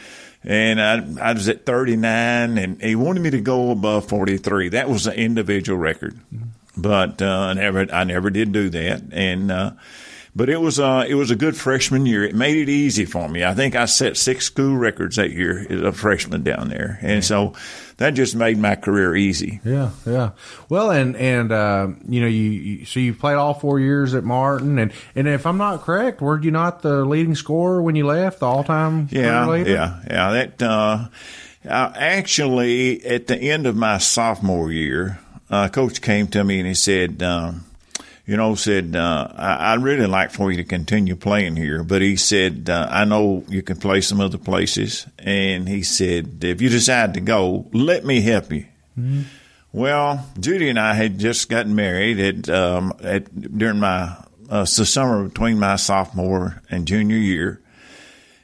and 0.44 0.80
I, 0.80 1.30
I 1.30 1.32
was 1.32 1.48
at 1.48 1.66
39, 1.66 2.58
and 2.58 2.82
he 2.82 2.94
wanted 2.94 3.20
me 3.20 3.30
to 3.30 3.40
go 3.40 3.70
above 3.70 4.08
43. 4.08 4.70
That 4.70 4.88
was 4.88 5.06
an 5.06 5.14
individual 5.14 5.78
record, 5.78 6.18
but 6.76 7.20
uh, 7.20 7.26
I 7.26 7.52
never 7.54 7.86
I 7.92 8.04
never 8.04 8.30
did 8.30 8.52
do 8.52 8.70
that, 8.70 9.02
and. 9.12 9.50
Uh, 9.50 9.72
but 10.34 10.48
it 10.48 10.58
was 10.58 10.78
uh, 10.78 11.04
it 11.08 11.14
was 11.14 11.30
a 11.30 11.36
good 11.36 11.56
freshman 11.56 12.06
year. 12.06 12.22
It 12.22 12.36
made 12.36 12.56
it 12.56 12.68
easy 12.68 13.04
for 13.04 13.28
me. 13.28 13.44
I 13.44 13.52
think 13.54 13.74
I 13.74 13.86
set 13.86 14.16
six 14.16 14.44
school 14.44 14.76
records 14.76 15.16
that 15.16 15.32
year 15.32 15.66
as 15.68 15.80
a 15.80 15.92
freshman 15.92 16.44
down 16.44 16.68
there, 16.68 17.00
and 17.02 17.24
so 17.24 17.54
that 18.00 18.14
just 18.14 18.34
made 18.34 18.56
my 18.56 18.76
career 18.76 19.14
easy. 19.14 19.60
Yeah, 19.62 19.90
yeah. 20.06 20.30
Well, 20.70 20.90
and 20.90 21.14
and 21.16 21.52
uh, 21.52 21.88
you 22.08 22.22
know, 22.22 22.26
you, 22.26 22.50
you 22.50 22.84
so 22.86 22.98
you 22.98 23.12
played 23.14 23.34
all 23.36 23.52
four 23.54 23.78
years 23.78 24.14
at 24.14 24.24
Martin, 24.24 24.78
and 24.78 24.90
and 25.14 25.28
if 25.28 25.46
I'm 25.46 25.58
not 25.58 25.82
correct, 25.82 26.20
were 26.22 26.40
you 26.42 26.50
not 26.50 26.80
the 26.82 27.04
leading 27.04 27.34
scorer 27.34 27.82
when 27.82 27.94
you 27.96 28.06
left, 28.06 28.40
the 28.40 28.46
all 28.46 28.64
time 28.64 29.08
Yeah, 29.12 29.46
leader? 29.46 29.70
yeah, 29.70 30.00
yeah. 30.08 30.30
That 30.32 30.62
uh, 30.62 31.08
uh, 31.68 31.92
actually 31.94 33.04
at 33.04 33.26
the 33.26 33.36
end 33.36 33.66
of 33.66 33.76
my 33.76 33.98
sophomore 33.98 34.72
year, 34.72 35.20
uh, 35.50 35.68
coach 35.68 36.00
came 36.00 36.26
to 36.28 36.42
me 36.42 36.58
and 36.58 36.66
he 36.68 36.74
said. 36.74 37.22
Um, 37.22 37.66
you 38.30 38.36
know, 38.36 38.54
said, 38.54 38.94
uh, 38.94 39.26
I, 39.34 39.72
I'd 39.72 39.82
really 39.82 40.06
like 40.06 40.30
for 40.30 40.52
you 40.52 40.58
to 40.58 40.64
continue 40.64 41.16
playing 41.16 41.56
here, 41.56 41.82
but 41.82 42.00
he 42.00 42.14
said, 42.14 42.70
uh, 42.70 42.86
I 42.88 43.04
know 43.04 43.42
you 43.48 43.60
can 43.60 43.76
play 43.76 44.02
some 44.02 44.20
other 44.20 44.38
places. 44.38 45.04
And 45.18 45.68
he 45.68 45.82
said, 45.82 46.44
if 46.44 46.62
you 46.62 46.68
decide 46.68 47.14
to 47.14 47.20
go, 47.20 47.68
let 47.72 48.04
me 48.04 48.20
help 48.20 48.52
you. 48.52 48.66
Well, 49.72 50.24
Judy 50.38 50.68
and 50.68 50.78
I 50.78 50.94
had 50.94 51.18
just 51.18 51.48
gotten 51.48 51.74
married 51.74 52.20
at, 52.20 52.48
um, 52.48 52.92
at 53.02 53.34
during 53.58 53.80
my 53.80 54.16
uh, 54.48 54.60
the 54.60 54.86
summer 54.86 55.24
between 55.24 55.58
my 55.58 55.74
sophomore 55.74 56.62
and 56.70 56.86
junior 56.86 57.16
year, 57.16 57.60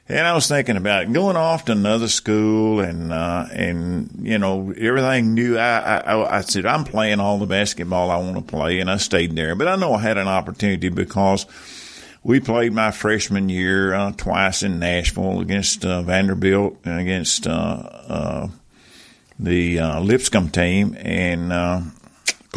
and 0.09 0.25
I 0.25 0.33
was 0.33 0.47
thinking 0.47 0.77
about 0.77 1.03
it, 1.03 1.13
going 1.13 1.35
off 1.35 1.65
to 1.65 1.73
another 1.73 2.07
school 2.07 2.79
and 2.79 3.11
uh, 3.11 3.45
and 3.51 4.09
you 4.21 4.37
know 4.37 4.73
everything 4.77 5.33
new. 5.33 5.57
I, 5.57 5.97
I 5.97 6.37
I 6.37 6.41
said 6.41 6.65
I'm 6.65 6.85
playing 6.85 7.19
all 7.19 7.37
the 7.37 7.45
basketball 7.45 8.09
I 8.09 8.17
want 8.17 8.35
to 8.35 8.41
play, 8.41 8.79
and 8.79 8.89
I 8.89 8.97
stayed 8.97 9.35
there. 9.35 9.55
But 9.55 9.67
I 9.67 9.75
know 9.75 9.93
I 9.93 10.01
had 10.01 10.17
an 10.17 10.27
opportunity 10.27 10.89
because 10.89 11.45
we 12.23 12.39
played 12.39 12.73
my 12.73 12.91
freshman 12.91 13.49
year 13.49 13.93
uh, 13.93 14.11
twice 14.13 14.63
in 14.63 14.79
Nashville 14.79 15.41
against 15.41 15.85
uh, 15.85 16.01
Vanderbilt 16.01 16.77
and 16.85 16.99
against 16.99 17.45
uh, 17.45 17.51
uh, 17.51 18.47
the 19.39 19.79
uh, 19.79 19.99
Lipscomb 19.99 20.49
team, 20.49 20.95
and 20.99 21.51
uh, 21.51 21.81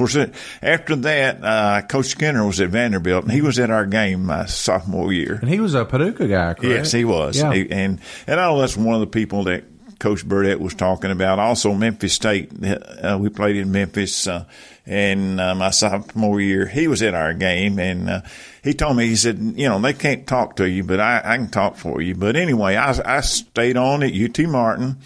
course 0.00 0.16
after 0.62 0.97
that, 0.97 1.45
uh, 1.45 1.83
Coach 1.83 2.07
Skinner 2.07 2.47
was 2.47 2.61
at 2.61 2.71
Vanderbilt, 2.71 3.25
and 3.25 3.33
he 3.33 3.40
was 3.42 3.59
at 3.59 3.71
our 3.71 3.87
game 3.87 4.25
my 4.26 4.47
sophomore 4.47 5.12
year. 5.12 5.35
And 5.40 5.49
he 5.49 5.61
was 5.61 5.75
a 5.75 5.85
Paducah 5.85 6.26
guy, 6.28 6.54
correct? 6.54 6.62
Yes, 6.64 6.92
he 6.92 7.04
was. 7.04 7.37
Yeah. 7.37 7.52
He- 7.52 7.71
and 7.71 8.00
and 8.26 8.40
I 8.40 8.47
know 8.49 8.61
that's 8.61 8.76
one 8.76 8.95
of 8.95 9.00
the 9.00 9.07
people 9.07 9.45
that 9.45 9.64
Coach 9.99 10.26
Burdette 10.26 10.61
was 10.61 10.75
talking 10.75 11.11
about. 11.11 11.38
Also, 11.38 11.75
Memphis 11.75 12.14
State. 12.14 12.50
Uh, 12.64 13.19
we 13.21 13.28
played 13.28 13.57
in 13.57 13.71
Memphis, 13.71 14.26
uh, 14.26 14.45
and 14.87 15.38
uh, 15.38 15.54
my 15.54 15.69
sophomore 15.71 16.40
year, 16.40 16.66
he 16.66 16.88
was 16.88 17.02
at 17.02 17.12
our 17.14 17.35
game, 17.35 17.78
and 17.78 18.09
uh, 18.09 18.21
he 18.64 18.73
told 18.73 18.97
me 18.97 19.07
he 19.07 19.16
said, 19.16 19.38
you 19.38 19.69
know, 19.69 19.78
they 19.78 19.92
can't 19.92 20.26
talk 20.26 20.57
to 20.57 20.69
you, 20.69 20.85
but 20.85 21.00
I, 21.00 21.21
I 21.23 21.37
can 21.37 21.50
talk 21.50 21.76
for 21.76 22.00
you. 22.00 22.14
But 22.14 22.35
anyway, 22.37 22.76
I, 22.76 23.19
I 23.19 23.21
stayed 23.21 23.76
on 23.76 24.02
at 24.02 24.12
UT 24.14 24.38
Martin. 24.49 24.97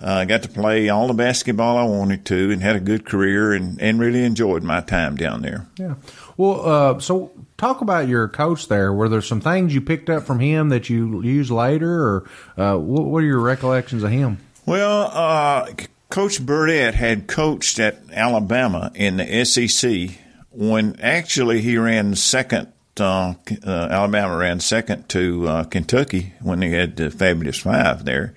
I 0.00 0.22
uh, 0.22 0.24
got 0.26 0.44
to 0.44 0.48
play 0.48 0.88
all 0.88 1.08
the 1.08 1.14
basketball 1.14 1.76
I 1.76 1.82
wanted 1.82 2.24
to, 2.26 2.52
and 2.52 2.62
had 2.62 2.76
a 2.76 2.80
good 2.80 3.04
career, 3.04 3.52
and, 3.52 3.80
and 3.80 3.98
really 3.98 4.22
enjoyed 4.22 4.62
my 4.62 4.80
time 4.80 5.16
down 5.16 5.42
there. 5.42 5.66
Yeah. 5.76 5.94
Well, 6.36 6.68
uh, 6.68 7.00
so 7.00 7.32
talk 7.56 7.80
about 7.80 8.06
your 8.06 8.28
coach 8.28 8.68
there. 8.68 8.92
Were 8.92 9.08
there 9.08 9.22
some 9.22 9.40
things 9.40 9.74
you 9.74 9.80
picked 9.80 10.08
up 10.08 10.22
from 10.22 10.38
him 10.38 10.68
that 10.68 10.88
you 10.88 11.20
used 11.22 11.50
later, 11.50 11.90
or 11.90 12.30
uh, 12.56 12.76
what, 12.76 13.06
what 13.06 13.24
are 13.24 13.26
your 13.26 13.40
recollections 13.40 14.04
of 14.04 14.10
him? 14.10 14.38
Well, 14.66 15.10
uh, 15.12 15.72
Coach 16.10 16.44
Burdette 16.44 16.94
had 16.94 17.26
coached 17.26 17.78
at 17.80 18.00
Alabama 18.12 18.92
in 18.94 19.16
the 19.16 19.44
SEC 19.44 20.16
when 20.50 20.98
actually 21.00 21.60
he 21.60 21.76
ran 21.76 22.14
second. 22.14 22.72
Uh, 22.98 23.34
uh, 23.64 23.88
Alabama 23.90 24.36
ran 24.36 24.58
second 24.58 25.08
to 25.08 25.46
uh, 25.46 25.64
Kentucky 25.64 26.34
when 26.40 26.60
they 26.60 26.70
had 26.70 26.96
the 26.96 27.10
Fabulous 27.10 27.58
Five 27.58 28.04
there. 28.04 28.34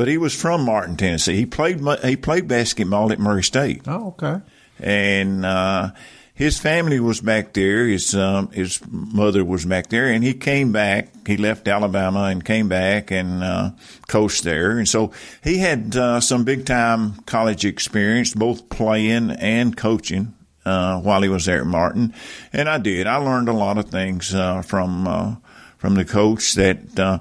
But 0.00 0.08
he 0.08 0.16
was 0.16 0.34
from 0.34 0.64
Martin, 0.64 0.96
Tennessee. 0.96 1.36
He 1.36 1.44
played 1.44 1.78
he 2.02 2.16
played 2.16 2.48
basketball 2.48 3.12
at 3.12 3.18
Murray 3.18 3.42
State 3.42 3.82
Oh, 3.86 4.16
okay. 4.16 4.40
and 4.78 5.44
uh, 5.44 5.90
his 6.32 6.58
family 6.58 6.98
was 7.00 7.20
back 7.20 7.52
there. 7.52 7.86
His 7.86 8.14
um, 8.14 8.50
his 8.50 8.80
mother 8.88 9.44
was 9.44 9.66
back 9.66 9.90
there, 9.90 10.08
and 10.08 10.24
he 10.24 10.32
came 10.32 10.72
back. 10.72 11.26
He 11.26 11.36
left 11.36 11.68
Alabama 11.68 12.22
and 12.32 12.42
came 12.42 12.66
back 12.66 13.10
and 13.10 13.44
uh, 13.44 13.72
coached 14.08 14.42
there, 14.42 14.78
and 14.78 14.88
so 14.88 15.12
he 15.44 15.58
had 15.58 15.94
uh, 15.94 16.20
some 16.20 16.44
big 16.44 16.64
time 16.64 17.16
college 17.26 17.66
experience, 17.66 18.32
both 18.32 18.70
playing 18.70 19.30
and 19.32 19.76
coaching. 19.76 20.32
Uh, 20.64 20.98
while 21.00 21.20
he 21.20 21.28
was 21.28 21.44
there 21.44 21.60
at 21.60 21.66
Martin, 21.66 22.14
and 22.54 22.70
I 22.70 22.78
did. 22.78 23.06
I 23.06 23.16
learned 23.16 23.50
a 23.50 23.52
lot 23.52 23.76
of 23.76 23.90
things 23.90 24.34
uh, 24.34 24.62
from 24.62 25.06
uh, 25.06 25.34
from 25.76 25.94
the 25.94 26.06
coach 26.06 26.54
that 26.54 26.98
uh, 26.98 27.18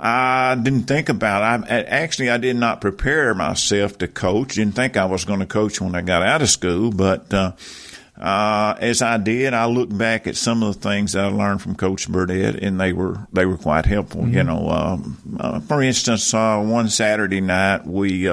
I 0.00 0.54
didn't 0.54 0.84
think 0.84 1.08
about. 1.08 1.42
I 1.42 1.80
actually 1.82 2.30
I 2.30 2.38
did 2.38 2.56
not 2.56 2.80
prepare 2.80 3.34
myself 3.34 3.98
to 3.98 4.08
coach. 4.08 4.54
Didn't 4.54 4.74
think 4.74 4.96
I 4.96 5.04
was 5.06 5.24
going 5.24 5.40
to 5.40 5.46
coach 5.46 5.80
when 5.80 5.94
I 5.94 6.02
got 6.02 6.22
out 6.22 6.42
of 6.42 6.48
school, 6.48 6.90
but 6.90 7.32
uh, 7.32 7.52
uh, 8.16 8.74
as 8.80 9.02
I 9.02 9.18
did, 9.18 9.54
I 9.54 9.66
looked 9.66 9.96
back 9.96 10.26
at 10.26 10.36
some 10.36 10.62
of 10.62 10.74
the 10.74 10.88
things 10.88 11.12
that 11.12 11.24
I 11.24 11.28
learned 11.28 11.62
from 11.62 11.74
Coach 11.74 12.08
Burdette, 12.08 12.62
and 12.62 12.80
they 12.80 12.92
were 12.92 13.26
they 13.32 13.46
were 13.46 13.58
quite 13.58 13.86
helpful. 13.86 14.28
You 14.28 14.44
know, 14.44 14.68
um, 14.68 15.36
uh, 15.38 15.60
for 15.60 15.82
instance, 15.82 16.32
uh, 16.34 16.60
one 16.60 16.88
Saturday 16.88 17.40
night 17.40 17.86
we. 17.86 18.28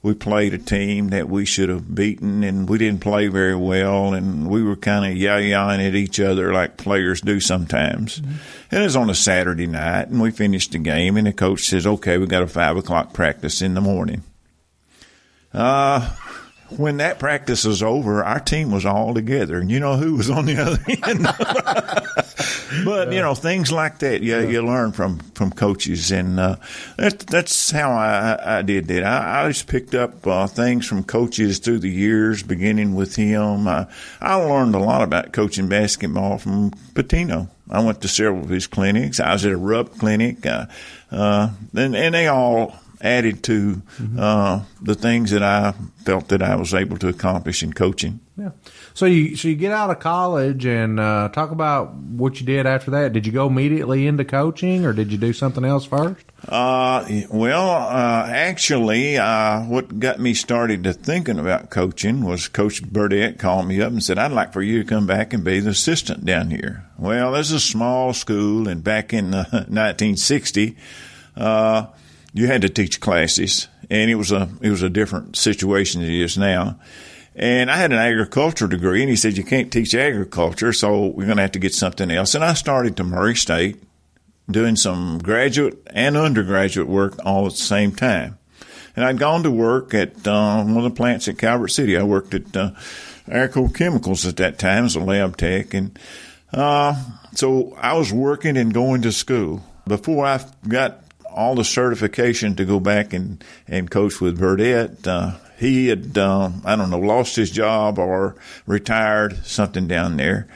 We 0.00 0.14
played 0.14 0.54
a 0.54 0.58
team 0.58 1.08
that 1.08 1.28
we 1.28 1.44
should 1.44 1.68
have 1.68 1.92
beaten, 1.92 2.44
and 2.44 2.68
we 2.68 2.78
didn't 2.78 3.00
play 3.00 3.26
very 3.26 3.56
well, 3.56 4.14
and 4.14 4.48
we 4.48 4.62
were 4.62 4.76
kind 4.76 5.04
of 5.04 5.16
yah-yahing 5.16 5.80
at 5.84 5.96
each 5.96 6.20
other 6.20 6.52
like 6.52 6.76
players 6.76 7.20
do 7.20 7.40
sometimes. 7.40 8.20
Mm-hmm. 8.20 8.32
And 8.70 8.80
it 8.82 8.84
was 8.84 8.94
on 8.94 9.10
a 9.10 9.14
Saturday 9.14 9.66
night, 9.66 10.08
and 10.08 10.20
we 10.20 10.30
finished 10.30 10.70
the 10.70 10.78
game, 10.78 11.16
and 11.16 11.26
the 11.26 11.32
coach 11.32 11.64
says, 11.64 11.84
"Okay, 11.84 12.16
we 12.16 12.26
got 12.26 12.44
a 12.44 12.46
five 12.46 12.76
o'clock 12.76 13.12
practice 13.12 13.60
in 13.60 13.74
the 13.74 13.80
morning." 13.80 14.22
Uh, 15.52 16.08
when 16.76 16.98
that 16.98 17.18
practice 17.18 17.64
was 17.64 17.82
over, 17.82 18.22
our 18.22 18.40
team 18.40 18.70
was 18.70 18.84
all 18.84 19.14
together, 19.14 19.58
and 19.58 19.70
you 19.70 19.80
know 19.80 19.96
who 19.96 20.16
was 20.16 20.28
on 20.28 20.46
the 20.46 20.56
other 20.58 20.78
end. 21.08 21.24
but 22.84 23.12
you 23.12 23.20
know 23.20 23.34
things 23.34 23.72
like 23.72 23.98
that, 24.00 24.22
you, 24.22 24.38
you 24.48 24.62
learn 24.62 24.92
from 24.92 25.18
from 25.34 25.50
coaches, 25.50 26.10
and 26.10 26.38
uh, 26.38 26.56
that, 26.96 27.20
that's 27.20 27.70
how 27.70 27.90
I, 27.90 28.58
I 28.58 28.62
did 28.62 28.86
that. 28.88 29.04
I, 29.04 29.44
I 29.44 29.48
just 29.48 29.66
picked 29.66 29.94
up 29.94 30.26
uh, 30.26 30.46
things 30.46 30.86
from 30.86 31.04
coaches 31.04 31.58
through 31.58 31.78
the 31.78 31.90
years, 31.90 32.42
beginning 32.42 32.94
with 32.94 33.16
him. 33.16 33.66
I, 33.66 33.86
I 34.20 34.34
learned 34.34 34.74
a 34.74 34.78
lot 34.78 35.02
about 35.02 35.32
coaching 35.32 35.68
basketball 35.68 36.38
from 36.38 36.72
Pitino. 36.92 37.48
I 37.70 37.82
went 37.82 38.00
to 38.02 38.08
several 38.08 38.44
of 38.44 38.48
his 38.48 38.66
clinics. 38.66 39.20
I 39.20 39.32
was 39.32 39.44
at 39.44 39.52
a 39.52 39.56
Rupp 39.56 39.98
clinic, 39.98 40.44
uh, 40.44 40.66
uh, 41.10 41.50
and, 41.74 41.96
and 41.96 42.14
they 42.14 42.26
all 42.26 42.78
added 43.00 43.42
to 43.44 43.74
mm-hmm. 43.76 44.18
uh, 44.18 44.62
the 44.82 44.94
things 44.94 45.30
that 45.30 45.42
I 45.42 45.72
felt 46.04 46.28
that 46.28 46.42
I 46.42 46.56
was 46.56 46.74
able 46.74 46.96
to 46.98 47.08
accomplish 47.08 47.62
in 47.62 47.72
coaching. 47.72 48.20
Yeah. 48.36 48.50
So 48.94 49.06
you 49.06 49.36
so 49.36 49.48
you 49.48 49.56
get 49.56 49.72
out 49.72 49.90
of 49.90 49.98
college 49.98 50.64
and 50.64 51.00
uh, 51.00 51.28
talk 51.30 51.50
about 51.50 51.94
what 51.94 52.38
you 52.38 52.46
did 52.46 52.66
after 52.66 52.92
that. 52.92 53.12
Did 53.12 53.26
you 53.26 53.32
go 53.32 53.48
immediately 53.48 54.06
into 54.06 54.24
coaching, 54.24 54.84
or 54.84 54.92
did 54.92 55.10
you 55.10 55.18
do 55.18 55.32
something 55.32 55.64
else 55.64 55.84
first? 55.84 56.24
Uh, 56.46 57.04
well, 57.30 57.68
uh, 57.68 58.26
actually, 58.28 59.18
uh, 59.18 59.62
what 59.62 59.98
got 59.98 60.20
me 60.20 60.34
started 60.34 60.84
to 60.84 60.92
thinking 60.92 61.40
about 61.40 61.70
coaching 61.70 62.24
was 62.24 62.46
Coach 62.46 62.80
Burdette 62.82 63.40
called 63.40 63.66
me 63.66 63.82
up 63.82 63.90
and 63.90 64.02
said, 64.02 64.18
"I'd 64.18 64.30
like 64.30 64.52
for 64.52 64.62
you 64.62 64.82
to 64.82 64.88
come 64.88 65.06
back 65.06 65.32
and 65.32 65.42
be 65.42 65.58
the 65.58 65.70
assistant 65.70 66.24
down 66.24 66.50
here." 66.50 66.84
Well, 66.96 67.32
this 67.32 67.48
is 67.48 67.54
a 67.54 67.60
small 67.60 68.12
school, 68.12 68.68
and 68.68 68.84
back 68.84 69.12
in 69.12 69.32
1960. 69.32 70.76
Uh, 71.38 71.86
you 72.38 72.46
had 72.46 72.62
to 72.62 72.68
teach 72.68 73.00
classes, 73.00 73.66
and 73.90 74.08
it 74.08 74.14
was 74.14 74.30
a 74.30 74.48
it 74.60 74.70
was 74.70 74.82
a 74.82 74.88
different 74.88 75.36
situation 75.36 76.00
than 76.00 76.10
it 76.10 76.20
is 76.20 76.38
now. 76.38 76.78
And 77.34 77.68
I 77.68 77.76
had 77.76 77.92
an 77.92 77.98
agriculture 77.98 78.68
degree, 78.68 79.00
and 79.00 79.10
he 79.10 79.16
said 79.16 79.36
you 79.36 79.44
can't 79.44 79.72
teach 79.72 79.92
agriculture, 79.92 80.72
so 80.72 81.06
we're 81.06 81.24
going 81.24 81.36
to 81.36 81.42
have 81.42 81.52
to 81.52 81.58
get 81.58 81.74
something 81.74 82.10
else. 82.10 82.36
And 82.36 82.44
I 82.44 82.54
started 82.54 82.96
to 82.96 83.04
Murray 83.04 83.34
State, 83.34 83.82
doing 84.48 84.76
some 84.76 85.18
graduate 85.18 85.78
and 85.88 86.16
undergraduate 86.16 86.86
work 86.86 87.14
all 87.24 87.46
at 87.46 87.52
the 87.52 87.58
same 87.58 87.92
time. 87.92 88.38
And 88.94 89.04
I'd 89.04 89.18
gone 89.18 89.42
to 89.42 89.50
work 89.50 89.92
at 89.94 90.26
uh, 90.26 90.62
one 90.62 90.76
of 90.76 90.84
the 90.84 90.90
plants 90.90 91.26
at 91.26 91.38
Calvert 91.38 91.72
City. 91.72 91.96
I 91.96 92.04
worked 92.04 92.34
at 92.34 92.56
uh, 92.56 92.70
Agricultural 93.28 93.70
Chemicals 93.70 94.26
at 94.26 94.36
that 94.36 94.60
time 94.60 94.84
as 94.84 94.94
a 94.94 95.00
lab 95.00 95.36
tech, 95.36 95.74
and 95.74 95.98
uh, 96.52 96.94
so 97.34 97.74
I 97.80 97.94
was 97.94 98.12
working 98.12 98.56
and 98.56 98.72
going 98.72 99.02
to 99.02 99.10
school. 99.10 99.64
Before 99.86 100.24
I 100.26 100.44
got 100.66 101.07
all 101.38 101.54
the 101.54 101.64
certification 101.64 102.56
to 102.56 102.64
go 102.64 102.80
back 102.80 103.12
and, 103.12 103.42
and 103.68 103.88
coach 103.88 104.20
with 104.20 104.40
Burdette. 104.40 105.06
Uh, 105.06 105.36
he 105.56 105.86
had, 105.86 106.18
uh, 106.18 106.50
I 106.64 106.74
don't 106.74 106.90
know, 106.90 106.98
lost 106.98 107.36
his 107.36 107.52
job 107.52 108.00
or 108.00 108.34
retired, 108.66 109.46
something 109.46 109.86
down 109.86 110.16
there. 110.16 110.48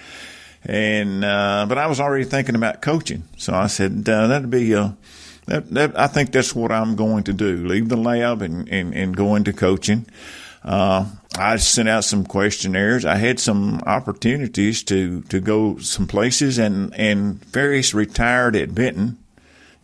And, 0.64 1.24
uh, 1.24 1.66
but 1.68 1.78
I 1.78 1.86
was 1.86 2.00
already 2.00 2.24
thinking 2.24 2.56
about 2.56 2.82
coaching. 2.82 3.22
So 3.36 3.54
I 3.54 3.68
said, 3.68 4.08
uh, 4.08 4.26
that'd 4.26 4.50
be, 4.50 4.74
uh, 4.74 4.90
that, 5.46 5.70
that, 5.70 5.98
I 5.98 6.08
think 6.08 6.32
that's 6.32 6.52
what 6.52 6.72
I'm 6.72 6.96
going 6.96 7.22
to 7.24 7.32
do. 7.32 7.64
Leave 7.64 7.88
the 7.88 7.96
lab 7.96 8.42
and, 8.42 8.68
and, 8.68 8.92
and 8.92 9.16
go 9.16 9.36
into 9.36 9.52
coaching. 9.52 10.06
Uh, 10.64 11.06
I 11.38 11.58
sent 11.58 11.88
out 11.88 12.02
some 12.02 12.24
questionnaires. 12.24 13.04
I 13.04 13.16
had 13.16 13.38
some 13.38 13.80
opportunities 13.86 14.82
to, 14.84 15.22
to 15.22 15.40
go 15.40 15.78
some 15.78 16.08
places 16.08 16.58
and, 16.58 16.92
and 16.96 17.44
Ferris 17.46 17.94
retired 17.94 18.56
at 18.56 18.74
Benton 18.74 19.21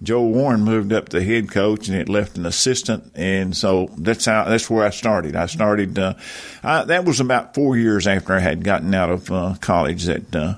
Joe 0.02 0.22
Warren 0.22 0.62
moved 0.62 0.92
up 0.92 1.08
to 1.08 1.22
head 1.22 1.50
coach 1.50 1.88
and 1.88 1.96
it 1.96 2.08
left 2.08 2.38
an 2.38 2.46
assistant, 2.46 3.10
and 3.16 3.56
so 3.56 3.88
that's 3.98 4.26
how 4.26 4.44
that's 4.44 4.70
where 4.70 4.84
I 4.84 4.90
started. 4.90 5.34
I 5.34 5.46
started. 5.46 5.98
Uh, 5.98 6.14
I, 6.62 6.84
that 6.84 7.04
was 7.04 7.18
about 7.18 7.54
four 7.54 7.76
years 7.76 8.06
after 8.06 8.32
I 8.32 8.38
had 8.38 8.62
gotten 8.62 8.94
out 8.94 9.10
of 9.10 9.32
uh, 9.32 9.54
college. 9.60 10.04
That 10.04 10.36
uh, 10.36 10.54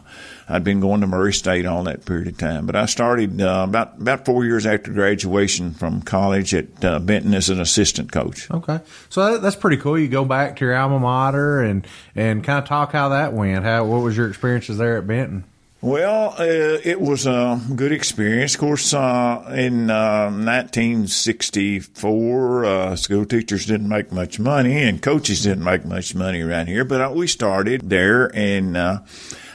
I'd 0.47 0.63
been 0.63 0.81
going 0.81 1.01
to 1.01 1.07
Murray 1.07 1.33
State 1.33 1.65
all 1.65 1.85
that 1.85 2.05
period 2.05 2.29
of 2.29 2.37
time, 2.37 2.67
but 2.67 2.77
I 2.77 2.85
started 2.85 3.41
uh, 3.41 3.65
about 3.67 3.99
about 3.99 4.27
four 4.27 4.45
years 4.45 4.67
after 4.67 4.93
graduation 4.93 5.73
from 5.73 6.03
college 6.03 6.53
at 6.53 6.85
uh, 6.85 6.99
Benton 6.99 7.33
as 7.33 7.49
an 7.49 7.61
assistant 7.61 8.13
coach. 8.13 8.51
Okay, 8.51 8.81
so 9.09 9.33
that, 9.33 9.43
that's 9.43 9.57
pretty 9.57 9.79
cool. 9.79 9.99
You 9.99 10.09
go 10.09 10.27
back 10.27 10.57
to 10.57 10.67
your 10.67 10.77
alma 10.77 10.99
mater 10.99 11.63
and 11.63 11.87
and 12.15 12.45
kind 12.45 12.59
of 12.59 12.69
talk 12.69 12.93
how 12.93 13.09
that 13.11 13.33
went. 13.33 13.65
How 13.65 13.85
what 13.87 14.03
was 14.03 14.19
your 14.19 14.29
experiences 14.29 14.77
there 14.77 14.99
at 14.99 15.07
Benton? 15.07 15.45
Well, 15.83 16.35
uh, 16.39 16.79
it 16.85 17.01
was 17.01 17.27
a 17.27 17.59
good 17.75 17.91
experience. 17.91 18.53
Of 18.53 18.61
course, 18.61 18.93
uh, 18.93 19.51
in 19.57 19.91
uh, 19.91 20.25
1964, 20.25 22.65
uh, 22.67 22.97
school 22.97 23.25
teachers 23.25 23.65
didn't 23.65 23.89
make 23.89 24.13
much 24.13 24.39
money 24.39 24.83
and 24.83 25.01
coaches 25.01 25.43
didn't 25.43 25.65
make 25.65 25.87
much 25.87 26.15
money 26.15 26.43
around 26.43 26.67
here, 26.67 26.85
but 26.85 27.01
uh, 27.01 27.11
we 27.15 27.27
started 27.27 27.89
there 27.89 28.31
and 28.37 28.77
uh, 28.77 28.99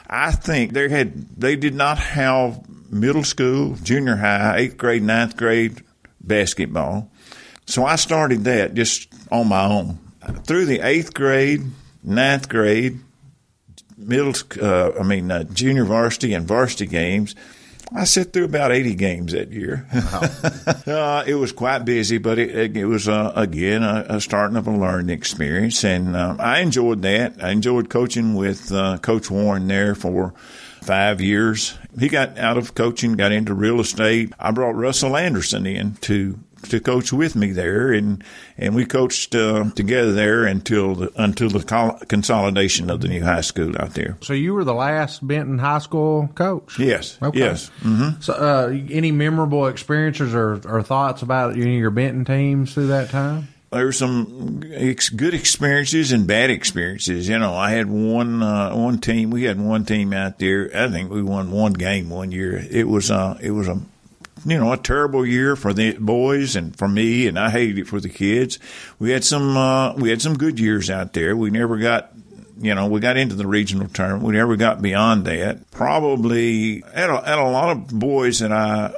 I 0.09 0.31
think 0.31 0.73
they 0.73 0.89
had, 0.89 1.39
they 1.39 1.55
did 1.55 1.75
not 1.75 1.99
have 1.99 2.59
middle 2.91 3.23
school, 3.23 3.75
junior 3.83 4.15
high, 4.15 4.57
eighth 4.57 4.77
grade, 4.77 5.03
ninth 5.03 5.38
grade 5.38 5.83
basketball. 6.21 7.11
So 7.67 7.85
I 7.85 7.97
started 7.97 8.45
that 8.45 8.73
just 8.73 9.13
on 9.31 9.49
my 9.49 9.65
own. 9.65 9.99
Through 10.45 10.65
the 10.65 10.79
eighth 10.79 11.13
grade, 11.13 11.61
ninth 12.03 12.49
grade, 12.49 12.99
middle, 13.97 14.34
uh, 14.62 14.91
I 14.99 15.03
mean, 15.03 15.31
uh, 15.31 15.43
junior 15.43 15.86
varsity 15.86 16.34
and 16.34 16.47
varsity 16.47 16.88
games. 16.88 17.36
I 17.93 18.05
sat 18.05 18.34
through 18.34 18.45
about 18.45 18.71
80 18.71 18.95
games 18.95 19.31
that 19.34 19.51
year. 19.51 19.88
Wow. 19.93 20.21
uh, 21.19 21.23
it 21.27 21.36
was 21.36 21.51
quite 21.51 21.86
busy, 21.86 22.17
but 22.17 22.39
it, 22.39 22.75
it 22.75 22.86
was, 22.86 23.08
uh, 23.08 23.31
again, 23.36 23.84
a, 23.84 24.05
a, 24.10 24.21
starting 24.21 24.58
of 24.58 24.67
a 24.67 24.71
learning 24.75 25.15
experience. 25.15 25.84
And 25.84 26.15
uh, 26.15 26.36
I 26.39 26.62
enjoyed 26.62 27.03
that. 27.03 27.43
I 27.43 27.51
enjoyed 27.51 27.89
coaching 27.89 28.34
with 28.34 28.71
uh, 28.71 28.97
Coach 28.97 29.29
Warren 29.29 29.67
there 29.67 29.93
for 29.93 30.34
five 30.81 31.21
years. 31.21 31.77
He 31.99 32.10
got 32.10 32.38
out 32.38 32.58
of 32.58 32.73
coaching, 32.73 33.13
got 33.13 33.31
into 33.31 33.53
real 33.53 33.79
estate. 33.79 34.34
I 34.39 34.51
brought 34.51 34.75
Russell 34.75 35.15
Anderson 35.15 35.65
in 35.65 35.93
to 36.01 36.39
to 36.69 36.80
coach 36.80 37.13
with 37.13 37.36
me 37.36 37.51
there, 37.51 37.91
and 37.91 38.23
and 38.58 38.75
we 38.75 38.86
coached 38.86 39.36
uh, 39.36 39.69
together 39.71 40.12
there 40.12 40.45
until 40.45 40.95
the 40.95 41.12
until 41.15 41.49
the 41.49 41.63
consolidation 42.08 42.89
of 42.89 43.01
the 43.01 43.08
new 43.08 43.23
high 43.23 43.41
school 43.41 43.75
out 43.80 43.93
there. 43.93 44.17
So 44.21 44.34
you 44.34 44.54
were 44.54 44.63
the 44.63 44.73
last 44.73 45.25
Benton 45.25 45.60
High 45.60 45.80
School 45.80 46.30
coach. 46.36 46.80
Yes. 46.80 47.17
Okay. 47.21 47.39
Yes. 47.39 47.71
Mm-hmm. 47.82 48.21
So, 48.21 48.34
uh, 48.34 48.67
any 48.89 49.12
memorable 49.12 49.67
experiences 49.67 50.34
or, 50.34 50.62
or 50.65 50.84
thoughts 50.84 51.21
about 51.21 51.54
any 51.54 51.75
of 51.75 51.82
your 51.82 51.91
Benton 51.91 52.25
teams 52.25 52.73
through 52.73 52.88
that 52.88 53.10
time? 53.10 53.47
there 53.75 53.86
were 53.86 53.91
some 53.91 54.63
ex- 54.71 55.10
good 55.10 55.34
experiences 55.34 56.12
and 56.12 56.25
bad 56.25 56.49
experiences. 56.49 57.28
You 57.28 57.38
know, 57.39 57.54
I 57.54 57.71
had 57.71 57.88
one 57.88 58.41
uh, 58.41 58.73
one 58.73 58.99
team. 58.99 59.32
We 59.32 59.43
had 59.43 59.60
one 59.60 59.86
team 59.86 60.13
out 60.13 60.39
there. 60.39 60.71
I 60.73 60.89
think 60.89 61.12
we 61.12 61.21
won 61.21 61.51
one 61.51 61.73
game 61.73 62.10
one 62.10 62.32
year. 62.32 62.56
It 62.58 62.88
was 62.88 63.12
uh, 63.12 63.38
it 63.41 63.51
was 63.51 63.67
a 63.67 63.82
you 64.45 64.58
know, 64.58 64.71
a 64.71 64.77
terrible 64.77 65.25
year 65.25 65.55
for 65.55 65.73
the 65.73 65.93
boys 65.93 66.55
and 66.55 66.75
for 66.77 66.88
me, 66.88 67.27
and 67.27 67.38
I 67.38 67.49
hated 67.49 67.79
it 67.79 67.88
for 67.88 67.99
the 67.99 68.10
kids. 68.10 68.60
We 68.99 69.12
had 69.12 69.23
some, 69.23 69.58
uh, 69.58 69.93
we 69.95 70.10
had 70.10 70.21
some 70.21 70.38
good 70.38 70.60
years 70.60 70.89
out 70.89 71.13
there. 71.13 71.36
We 71.36 71.49
never 71.49 71.77
got, 71.77 72.12
you 72.60 72.75
know, 72.75 72.88
we 72.88 72.99
got 72.99 73.17
into 73.17 73.36
the 73.36 73.47
regional 73.47 73.88
tournament. 73.88 74.23
We 74.23 74.34
never 74.34 74.55
got 74.55 74.81
beyond 74.81 75.25
that. 75.25 75.71
Probably 75.71 76.81
had 76.93 77.10
a, 77.10 77.39
a 77.39 77.49
lot 77.49 77.71
of 77.71 77.88
boys 77.88 78.39
that 78.39 78.51
I 78.51 78.93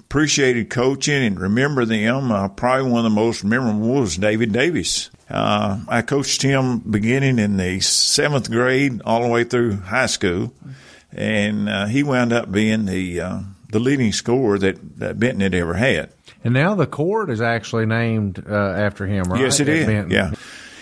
appreciated 0.00 0.70
coaching 0.70 1.24
and 1.24 1.40
remember 1.40 1.84
them. 1.84 2.30
Uh, 2.30 2.48
probably 2.48 2.90
one 2.90 3.04
of 3.04 3.10
the 3.12 3.16
most 3.16 3.44
memorable 3.44 4.00
was 4.00 4.16
David 4.16 4.52
Davis. 4.52 5.10
Uh, 5.28 5.80
I 5.88 6.02
coached 6.02 6.42
him 6.42 6.78
beginning 6.78 7.40
in 7.40 7.56
the 7.56 7.80
seventh 7.80 8.48
grade 8.48 9.02
all 9.04 9.22
the 9.22 9.28
way 9.28 9.42
through 9.42 9.78
high 9.78 10.06
school, 10.06 10.52
and 11.10 11.68
uh, 11.68 11.86
he 11.86 12.04
wound 12.04 12.32
up 12.32 12.52
being 12.52 12.86
the 12.86 13.20
uh, 13.20 13.40
the 13.70 13.80
leading 13.80 14.12
scorer 14.12 14.58
that, 14.58 14.98
that 14.98 15.18
Benton 15.18 15.40
had 15.40 15.54
ever 15.54 15.74
had. 15.74 16.10
And 16.44 16.54
now 16.54 16.74
the 16.74 16.86
court 16.86 17.30
is 17.30 17.40
actually 17.40 17.86
named 17.86 18.44
uh, 18.48 18.54
after 18.54 19.06
him, 19.06 19.24
right? 19.24 19.40
Yes, 19.40 19.60
it 19.60 19.68
is. 19.68 19.86
Benton. 19.86 20.10
Yeah. 20.10 20.32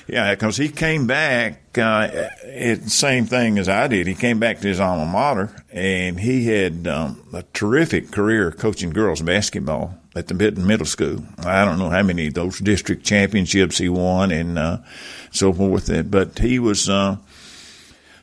Yeah, 0.07 0.35
because 0.35 0.59
he 0.59 0.68
came 0.68 1.07
back, 1.07 1.79
uh, 1.79 2.09
it, 2.42 2.90
same 2.90 3.25
thing 3.25 3.59
as 3.59 3.70
I 3.70 3.87
did. 3.87 4.07
He 4.07 4.14
came 4.14 4.38
back 4.38 4.61
to 4.61 4.68
his 4.68 4.79
alma 4.79 5.07
mater, 5.07 5.57
and 5.73 6.20
he 6.20 6.47
had 6.47 6.87
um, 6.87 7.27
a 7.33 7.42
terrific 7.55 8.11
career 8.11 8.53
coaching 8.53 8.90
girls 8.90 9.23
basketball 9.23 9.94
at 10.14 10.29
the 10.29 10.35
Benton 10.35 10.66
Middle 10.66 10.85
School. 10.85 11.25
I 11.38 11.64
don't 11.64 11.79
know 11.79 11.88
how 11.88 12.03
many 12.03 12.27
of 12.27 12.35
those 12.35 12.59
district 12.59 13.05
championships 13.05 13.79
he 13.79 13.88
won 13.88 14.31
and 14.31 14.59
uh, 14.59 14.79
so 15.31 15.55
forth, 15.55 15.90
but 16.11 16.38
he 16.38 16.59
was 16.59 16.90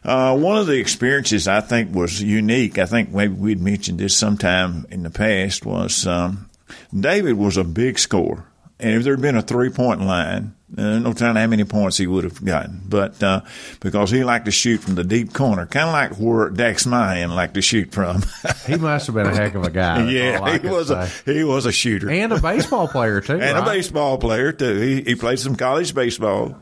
uh, 0.04 0.36
one 0.38 0.58
of 0.58 0.68
the 0.68 0.80
experiences 0.80 1.48
I 1.48 1.62
think 1.62 1.94
was 1.94 2.22
unique. 2.22 2.78
I 2.78 2.86
think 2.86 3.12
maybe 3.12 3.34
we'd 3.34 3.62
mentioned 3.62 4.00
this 4.00 4.16
sometime 4.16 4.86
in 4.90 5.04
the 5.04 5.10
past 5.10 5.66
was 5.66 6.08
um, 6.08 6.50
David 6.98 7.34
was 7.34 7.58
a 7.58 7.64
big 7.64 8.00
scorer, 8.00 8.46
and 8.80 8.96
if 8.96 9.04
there'd 9.04 9.22
been 9.22 9.38
a 9.38 9.42
three 9.42 9.70
point 9.70 10.02
line, 10.02 10.56
Uh, 10.78 11.00
no 11.00 11.12
telling 11.12 11.36
how 11.36 11.48
many 11.48 11.66
points 11.66 11.98
he 11.98 12.08
would 12.08 12.24
have 12.24 12.44
gotten, 12.46 12.82
but 12.88 13.22
uh, 13.22 13.42
because 13.82 14.10
he 14.10 14.24
liked 14.24 14.46
to 14.46 14.52
shoot 14.52 14.78
from 14.78 14.96
the 14.96 15.04
deep 15.04 15.34
corner, 15.34 15.66
kind 15.66 15.88
of 15.88 15.94
like 15.94 16.18
where 16.18 16.50
Dax 16.50 16.86
Mahan 16.86 17.36
liked 17.36 17.56
to 17.56 17.62
shoot 17.62 17.92
from. 17.92 18.24
he 18.66 18.78
must 18.78 19.08
have 19.08 19.16
been 19.16 19.28
a 19.28 19.36
heck 19.36 19.54
of 19.56 19.64
a 19.64 19.70
guy. 19.70 20.10
yeah, 20.10 20.58
he 20.58 20.68
was 20.68 20.88
say. 20.88 21.10
a 21.28 21.34
he 21.34 21.44
was 21.44 21.66
a 21.66 21.74
shooter 21.74 22.10
and 22.10 22.32
a 22.32 22.40
baseball 22.40 22.88
player 22.88 23.20
too, 23.20 23.34
and 23.42 23.42
right? 23.42 23.58
a 23.58 23.66
baseball 23.66 24.18
player 24.18 24.54
too. 24.54 24.80
He, 24.80 25.02
he 25.02 25.16
played 25.16 25.40
some 25.40 25.58
college 25.58 25.94
baseball, 25.94 26.56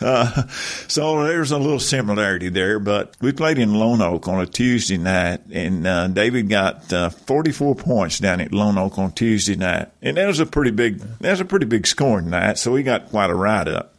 uh, 0.00 0.46
so 0.86 1.24
there's 1.24 1.50
a 1.50 1.58
little 1.58 1.80
similarity 1.80 2.50
there. 2.50 2.78
But 2.78 3.16
we 3.20 3.32
played 3.32 3.58
in 3.58 3.74
Lone 3.74 4.00
Oak 4.00 4.28
on 4.28 4.40
a 4.40 4.46
Tuesday 4.46 4.98
night, 4.98 5.40
and 5.50 5.84
uh, 5.84 6.06
David 6.06 6.48
got 6.48 6.92
uh, 6.92 7.10
44 7.10 7.74
points 7.74 8.20
down 8.20 8.40
at 8.40 8.52
Lone 8.52 8.78
Oak 8.78 8.98
on 8.98 9.10
Tuesday 9.10 9.56
night, 9.56 9.88
and 10.00 10.16
that 10.16 10.28
was 10.28 10.38
a 10.38 10.46
pretty 10.46 10.70
big 10.70 11.00
that 11.18 11.30
was 11.32 11.40
a 11.40 11.44
pretty 11.44 11.66
big 11.66 11.88
scoring 11.88 12.30
night. 12.30 12.58
So 12.58 12.70
we 12.70 12.84
got 12.84 13.08
quite 13.10 13.30
a 13.30 13.34
up. 13.68 13.94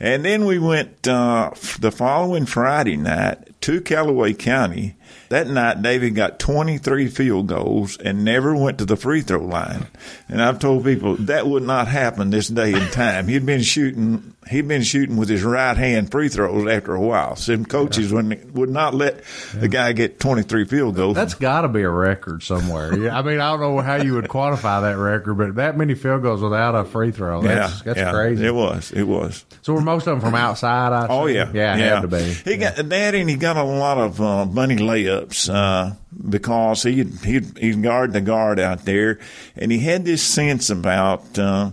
And 0.00 0.24
then 0.24 0.44
we 0.44 0.58
went 0.58 1.06
uh, 1.06 1.52
the 1.78 1.92
following 1.92 2.46
Friday 2.46 2.96
night 2.96 3.60
to 3.62 3.80
Callaway 3.80 4.34
County 4.34 4.96
that 5.28 5.48
night, 5.48 5.82
David 5.82 6.14
got 6.14 6.38
23 6.38 7.08
field 7.08 7.46
goals 7.46 7.96
and 7.96 8.24
never 8.24 8.54
went 8.54 8.78
to 8.78 8.84
the 8.84 8.96
free 8.96 9.22
throw 9.22 9.40
line. 9.40 9.86
And 10.28 10.42
I've 10.42 10.58
told 10.58 10.84
people 10.84 11.16
that 11.16 11.46
would 11.46 11.62
not 11.62 11.88
happen 11.88 12.30
this 12.30 12.48
day 12.48 12.72
and 12.72 12.92
time. 12.92 13.28
He'd 13.28 13.46
been 13.46 13.62
shooting, 13.62 14.34
he'd 14.48 14.68
been 14.68 14.82
shooting 14.82 15.16
with 15.16 15.28
his 15.28 15.42
right 15.42 15.76
hand 15.76 16.10
free 16.10 16.28
throws 16.28 16.68
after 16.68 16.94
a 16.94 17.00
while. 17.00 17.36
Some 17.36 17.64
coaches 17.64 18.10
yeah. 18.10 18.16
would, 18.16 18.54
would 18.54 18.70
not 18.70 18.94
let 18.94 19.22
yeah. 19.54 19.60
the 19.60 19.68
guy 19.68 19.92
get 19.92 20.20
23 20.20 20.64
field 20.66 20.96
goals. 20.96 21.14
That's 21.14 21.34
got 21.34 21.62
to 21.62 21.68
be 21.68 21.82
a 21.82 21.90
record 21.90 22.42
somewhere. 22.42 22.96
yeah, 22.98 23.18
I 23.18 23.22
mean, 23.22 23.40
I 23.40 23.50
don't 23.50 23.60
know 23.60 23.80
how 23.80 23.96
you 23.96 24.14
would 24.14 24.26
quantify 24.26 24.82
that 24.82 24.98
record, 24.98 25.34
but 25.34 25.54
that 25.56 25.76
many 25.76 25.94
field 25.94 26.22
goals 26.22 26.42
without 26.42 26.74
a 26.74 26.84
free 26.84 27.10
throw, 27.10 27.42
that's, 27.42 27.78
yeah, 27.78 27.82
that's 27.84 27.98
yeah, 27.98 28.12
crazy. 28.12 28.46
It 28.46 28.54
was, 28.54 28.92
it 28.92 29.04
was. 29.04 29.44
So 29.62 29.72
were 29.72 29.80
most 29.80 30.06
of 30.06 30.12
them 30.12 30.20
from 30.20 30.34
outside? 30.34 30.92
I 30.92 31.06
oh 31.08 31.26
yeah, 31.26 31.50
yeah, 31.52 31.76
yeah. 31.76 31.94
had 31.94 32.00
to 32.02 32.08
be. 32.08 32.22
He 32.50 32.56
got 32.56 32.76
that, 32.76 33.14
and 33.14 33.28
he 33.28 33.36
got 33.36 33.56
a 33.56 33.64
lot 33.64 33.98
of 33.98 34.20
uh, 34.20 34.44
money 34.44 34.76
layups 34.76 35.23
uh, 35.48 35.94
because 36.28 36.82
he 36.82 37.04
he 37.04 37.40
he 37.58 37.74
guard 37.74 38.12
the 38.12 38.20
guard 38.20 38.58
out 38.58 38.84
there, 38.84 39.18
and 39.56 39.70
he 39.72 39.78
had 39.78 40.04
this 40.04 40.22
sense 40.22 40.70
about. 40.70 41.38
Uh, 41.38 41.72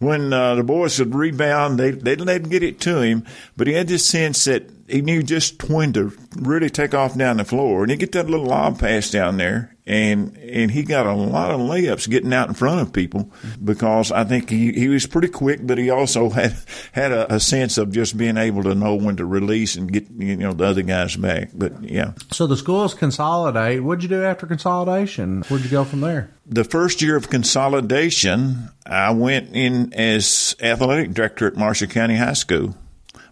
when 0.00 0.32
uh, 0.32 0.54
the 0.54 0.62
boys 0.62 1.00
would 1.00 1.12
rebound, 1.12 1.76
they 1.76 1.90
they'd 1.90 2.20
let 2.20 2.48
get 2.48 2.62
it 2.62 2.78
to 2.82 3.00
him, 3.00 3.26
but 3.56 3.66
he 3.66 3.72
had 3.72 3.88
this 3.88 4.06
sense 4.06 4.44
that 4.44 4.62
he 4.88 5.02
knew 5.02 5.22
just 5.22 5.62
when 5.68 5.92
to 5.92 6.12
really 6.36 6.70
take 6.70 6.94
off 6.94 7.16
down 7.16 7.36
the 7.36 7.44
floor, 7.44 7.82
and 7.82 7.90
he 7.90 7.96
get 7.96 8.12
that 8.12 8.28
little 8.28 8.46
lob 8.46 8.80
pass 8.80 9.10
down 9.10 9.36
there, 9.36 9.76
and 9.86 10.36
and 10.36 10.70
he 10.70 10.82
got 10.82 11.06
a 11.06 11.12
lot 11.12 11.50
of 11.50 11.60
layups 11.60 12.08
getting 12.08 12.32
out 12.32 12.48
in 12.48 12.54
front 12.54 12.80
of 12.80 12.92
people 12.92 13.30
because 13.62 14.10
I 14.12 14.24
think 14.24 14.50
he, 14.50 14.72
he 14.72 14.88
was 14.88 15.06
pretty 15.06 15.28
quick, 15.28 15.60
but 15.62 15.78
he 15.78 15.90
also 15.90 16.30
had 16.30 16.54
had 16.92 17.12
a, 17.12 17.34
a, 17.34 17.40
sense 17.40 17.78
of 17.78 17.92
just 17.92 18.16
being 18.16 18.36
able 18.36 18.62
to 18.64 18.74
know 18.74 18.94
when 18.94 19.16
to 19.16 19.24
release 19.24 19.76
and 19.76 19.92
get 19.92 20.10
you 20.10 20.36
know 20.36 20.52
the 20.52 20.64
other 20.64 20.82
guys 20.82 21.16
back. 21.16 21.50
But 21.54 21.82
yeah. 21.82 22.12
So 22.30 22.46
the 22.46 22.56
schools 22.56 22.94
consolidate. 22.94 23.82
What'd 23.82 24.02
you 24.02 24.08
do 24.08 24.22
after 24.24 24.46
consolidation? 24.46 25.42
Where'd 25.48 25.64
you 25.64 25.70
go 25.70 25.84
from 25.84 26.00
there? 26.00 26.30
The 26.46 26.64
first 26.64 27.02
year 27.02 27.16
of 27.16 27.28
consolidation, 27.28 28.70
I 28.86 29.10
went 29.10 29.54
in 29.54 29.92
as 29.92 30.56
athletic 30.60 31.12
director 31.12 31.46
at 31.46 31.56
Marshall 31.56 31.88
County 31.88 32.16
High 32.16 32.32
School. 32.32 32.74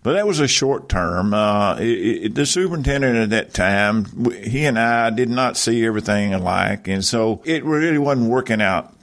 But 0.07 0.13
that 0.13 0.25
was 0.29 0.39
a 0.39 0.47
short 0.47 0.89
term. 0.89 1.35
Uh, 1.35 1.79
it, 1.81 1.83
it, 2.27 2.35
the 2.37 2.47
superintendent 2.47 3.17
at 3.17 3.31
that 3.31 3.53
time, 3.53 4.31
he 4.35 4.65
and 4.65 4.79
I 4.79 5.11
did 5.11 5.29
not 5.29 5.57
see 5.57 5.85
everything 5.85 6.33
alike, 6.33 6.87
and 6.87 7.05
so 7.05 7.43
it 7.45 7.65
really 7.65 7.99
wasn't 7.99 8.31
working 8.31 8.63
out. 8.63 8.95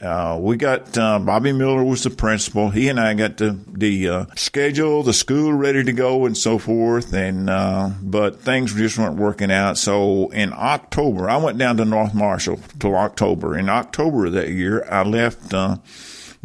Uh, 0.00 0.38
we 0.40 0.56
got 0.56 0.96
uh, 0.96 1.18
Bobby 1.18 1.50
Miller 1.50 1.82
was 1.82 2.04
the 2.04 2.10
principal. 2.10 2.70
He 2.70 2.88
and 2.88 3.00
I 3.00 3.14
got 3.14 3.38
the 3.38 3.58
the 3.66 4.08
uh, 4.08 4.26
schedule, 4.36 5.02
the 5.02 5.12
school 5.12 5.52
ready 5.52 5.82
to 5.82 5.92
go, 5.92 6.26
and 6.26 6.38
so 6.38 6.58
forth. 6.58 7.12
And 7.12 7.50
uh, 7.50 7.90
but 8.00 8.40
things 8.40 8.72
just 8.72 8.98
weren't 8.98 9.16
working 9.16 9.50
out. 9.50 9.78
So 9.78 10.28
in 10.28 10.52
October, 10.52 11.28
I 11.28 11.38
went 11.38 11.58
down 11.58 11.76
to 11.78 11.84
North 11.84 12.14
Marshall 12.14 12.60
till 12.78 12.94
October. 12.94 13.58
In 13.58 13.68
October 13.68 14.26
of 14.26 14.34
that 14.34 14.50
year, 14.50 14.86
I 14.88 15.02
left 15.02 15.52
uh, 15.52 15.78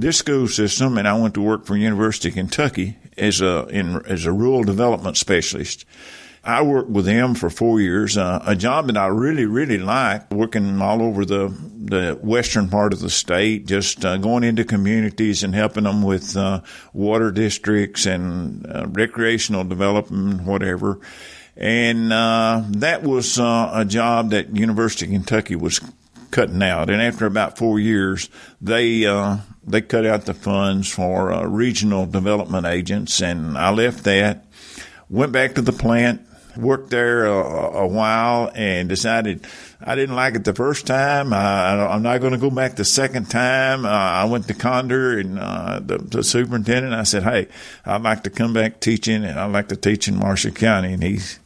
this 0.02 0.18
school 0.18 0.48
system 0.48 0.98
and 0.98 1.08
I 1.08 1.18
went 1.18 1.34
to 1.36 1.42
work 1.42 1.66
for 1.66 1.78
University 1.78 2.30
of 2.30 2.36
Kentucky 2.36 2.98
as 3.18 3.42
a 3.42 3.68
in 3.68 4.04
as 4.06 4.26
a 4.26 4.32
rural 4.32 4.64
development 4.64 5.18
specialist. 5.18 5.86
I 6.44 6.64
worked 6.64 6.90
with 6.90 7.06
them 7.06 7.36
for 7.36 7.52
four 7.52 7.80
years, 7.80 8.18
uh, 8.18 8.42
a 8.48 8.56
job 8.56 8.88
that 8.88 8.98
I 8.98 9.06
really, 9.08 9.46
really 9.46 9.78
liked, 9.78 10.34
working 10.34 10.82
all 10.82 11.04
over 11.04 11.24
the 11.24 11.50
the 11.50 12.18
western 12.22 12.68
part 12.68 12.94
of 12.94 13.00
the 13.00 13.12
state, 13.12 13.68
just 13.68 14.04
uh, 14.04 14.18
going 14.18 14.44
into 14.44 14.64
communities 14.64 15.44
and 15.44 15.54
helping 15.54 15.84
them 15.84 16.02
with 16.02 16.36
uh, 16.36 16.62
water 16.94 17.32
districts 17.32 18.08
and 18.08 18.66
uh, 18.66 18.88
recreational 18.88 19.64
development, 19.64 20.42
whatever. 20.42 21.00
And 21.56 22.12
uh, 22.12 22.64
that 22.70 23.04
was 23.04 23.38
uh, 23.38 23.72
a 23.74 23.86
job 23.86 24.32
that 24.32 24.56
University 24.56 25.06
of 25.06 25.12
Kentucky 25.12 25.56
was 25.56 25.80
cutting 26.32 26.64
out. 26.64 26.90
And 26.90 27.02
after 27.02 27.26
about 27.26 27.58
four 27.58 27.80
years, 27.80 28.30
they 28.60 29.06
uh, 29.06 29.38
they 29.66 29.82
cut 29.82 30.06
out 30.06 30.26
the 30.26 30.34
funds 30.34 30.90
for 30.90 31.32
uh, 31.32 31.46
regional 31.46 32.06
development 32.06 32.66
agents, 32.66 33.22
and 33.22 33.58
I 33.58 33.72
left 33.72 34.04
that. 34.06 34.46
Went 35.10 35.34
back 35.34 35.56
to 35.56 35.62
the 35.62 35.74
plant, 35.74 36.22
worked 36.56 36.90
there 36.90 37.26
a, 37.26 37.34
a 37.34 37.88
while, 37.88 38.50
and 38.56 38.88
decided 38.88 39.46
I 39.84 39.96
didn't 39.96 40.16
like 40.16 40.36
it 40.36 40.44
the 40.46 40.54
first 40.54 40.88
time. 40.88 41.34
I, 41.34 41.94
am 41.94 42.04
not 42.04 42.20
going 42.22 42.34
to 42.34 42.38
go 42.38 42.50
back 42.50 42.76
the 42.76 42.86
second 42.86 43.30
time. 43.30 43.86
Uh, 43.86 43.90
I 43.90 44.26
went 44.26 44.48
to 44.48 44.54
Condor 44.54 45.18
and 45.18 45.40
uh, 45.40 45.80
the, 45.84 45.98
the, 45.98 46.24
superintendent. 46.24 46.94
I 46.94 47.04
said, 47.04 47.24
"Hey, 47.24 47.48
I'd 47.86 48.04
like 48.04 48.24
to 48.24 48.30
come 48.30 48.54
back 48.54 48.80
teaching, 48.80 49.24
and 49.24 49.40
I'd 49.40 49.52
like 49.52 49.70
to 49.70 49.76
teach 49.76 50.08
in 50.08 50.18
Marshall 50.18 50.52
County." 50.52 50.94
And 50.94 51.04
he's 51.04 51.40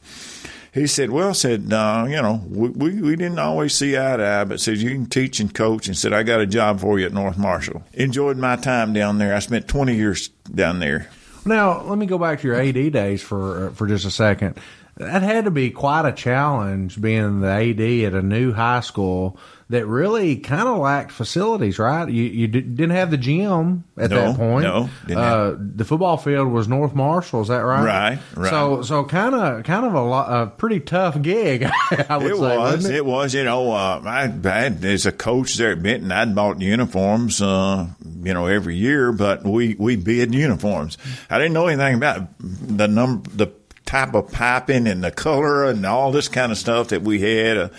he 0.75 0.88
said, 0.88 1.09
"Well, 1.09 1.33
said 1.33 1.71
uh, 1.71 2.05
you 2.07 2.21
know, 2.21 2.43
we, 2.49 2.67
we, 2.69 3.01
we 3.01 3.15
didn't 3.15 3.39
always 3.39 3.73
see 3.73 3.97
eye 3.97 4.17
to 4.17 4.27
eye, 4.27 4.43
but 4.43 4.59
said 4.59 4.77
you 4.77 4.89
can 4.91 5.05
teach 5.05 5.39
and 5.39 5.51
coach." 5.51 5.88
And 5.88 5.97
said, 5.97 6.11
"I 6.11 6.21
got 6.23 6.41
a 6.41 6.45
job 6.45 6.81
for 6.81 6.99
you 6.99 7.05
at 7.05 7.13
North 7.13 7.38
Marshall." 7.38 7.81
Enjoyed 7.93 8.38
my 8.38 8.57
time 8.57 8.91
down 8.91 9.17
there. 9.17 9.33
I 9.33 9.39
spent 9.39 9.69
twenty 9.69 9.95
years 9.95 10.27
down 10.53 10.79
there. 10.79 11.09
Now, 11.45 11.81
let 11.83 11.97
me 11.97 12.05
go 12.05 12.17
back 12.17 12.41
to 12.41 12.47
your 12.47 12.59
AD 12.59 12.91
days 12.91 13.21
for 13.21 13.67
uh, 13.67 13.71
for 13.71 13.88
just 13.88 14.05
a 14.05 14.11
second. 14.11 14.59
That 14.97 15.23
had 15.23 15.43
to 15.45 15.51
be 15.51 15.71
quite 15.71 16.08
a 16.08 16.13
challenge 16.13 17.01
being 17.01 17.41
the 17.41 17.49
AD 17.49 17.81
at 18.13 18.13
a 18.13 18.21
new 18.21 18.53
high 18.53 18.79
school 18.79 19.38
that 19.69 19.86
really 19.88 20.38
kind 20.38 20.67
of 20.67 20.77
lacked 20.77 21.12
facilities, 21.12 21.79
right? 21.79 22.08
You 22.08 22.23
you 22.23 22.47
didn't 22.47 22.91
have 22.91 23.12
the 23.12 23.17
gym 23.17 23.84
at 23.97 24.12
no, 24.12 24.15
that 24.15 24.38
point. 24.38 24.63
No, 24.63 24.89
uh, 25.17 25.55
the 25.58 25.84
football 25.84 26.15
field 26.17 26.49
was 26.49 26.67
North 26.67 26.93
Marshall. 26.93 27.41
Is 27.41 27.47
that 27.47 27.60
right? 27.60 27.84
Right, 27.84 28.19
right. 28.36 28.49
So 28.49 28.84
so 28.84 29.03
kind 29.03 29.36
of 29.36 29.63
kind 29.65 29.86
of 29.86 29.95
a, 29.95 30.01
lot, 30.01 30.31
a 30.31 30.47
pretty 30.47 30.79
tough 30.79 31.21
gig. 31.21 31.63
I 32.10 32.17
would 32.17 32.31
it 32.31 32.38
say, 32.38 32.58
was. 32.58 32.86
It? 32.86 32.95
it? 32.95 33.05
was. 33.05 33.34
You 33.34 33.43
know, 33.43 33.71
uh, 33.71 34.01
I, 34.05 34.31
I 34.45 34.65
as 34.67 35.05
a 35.05 35.12
coach 35.12 35.55
there 35.55 35.71
at 35.71 35.84
Benton, 35.84 36.12
I'd 36.12 36.36
bought 36.36 36.62
uniforms. 36.62 37.41
Uh, 37.41 37.88
you 38.23 38.34
know, 38.34 38.45
every 38.45 38.75
year, 38.75 39.12
but 39.12 39.43
we 39.43 39.75
we 39.75 39.95
bid 39.95 40.34
uniforms. 40.34 40.97
I 41.29 41.38
didn't 41.38 41.53
know 41.53 41.67
anything 41.67 41.95
about 41.95 42.27
the 42.39 42.88
number 42.88 43.29
the 43.29 43.47
type 43.95 44.13
of 44.13 44.29
piping 44.29 44.88
and 44.88 45.01
the 45.01 45.12
color 45.12 45.63
and 45.63 45.86
all 45.86 46.12
this 46.12 46.27
kind 46.27 46.51
of 46.51 46.58
stuff 46.58 46.89
that 46.89 47.01
we 47.01 47.21
had. 47.21 47.58
Uh, 47.58 47.69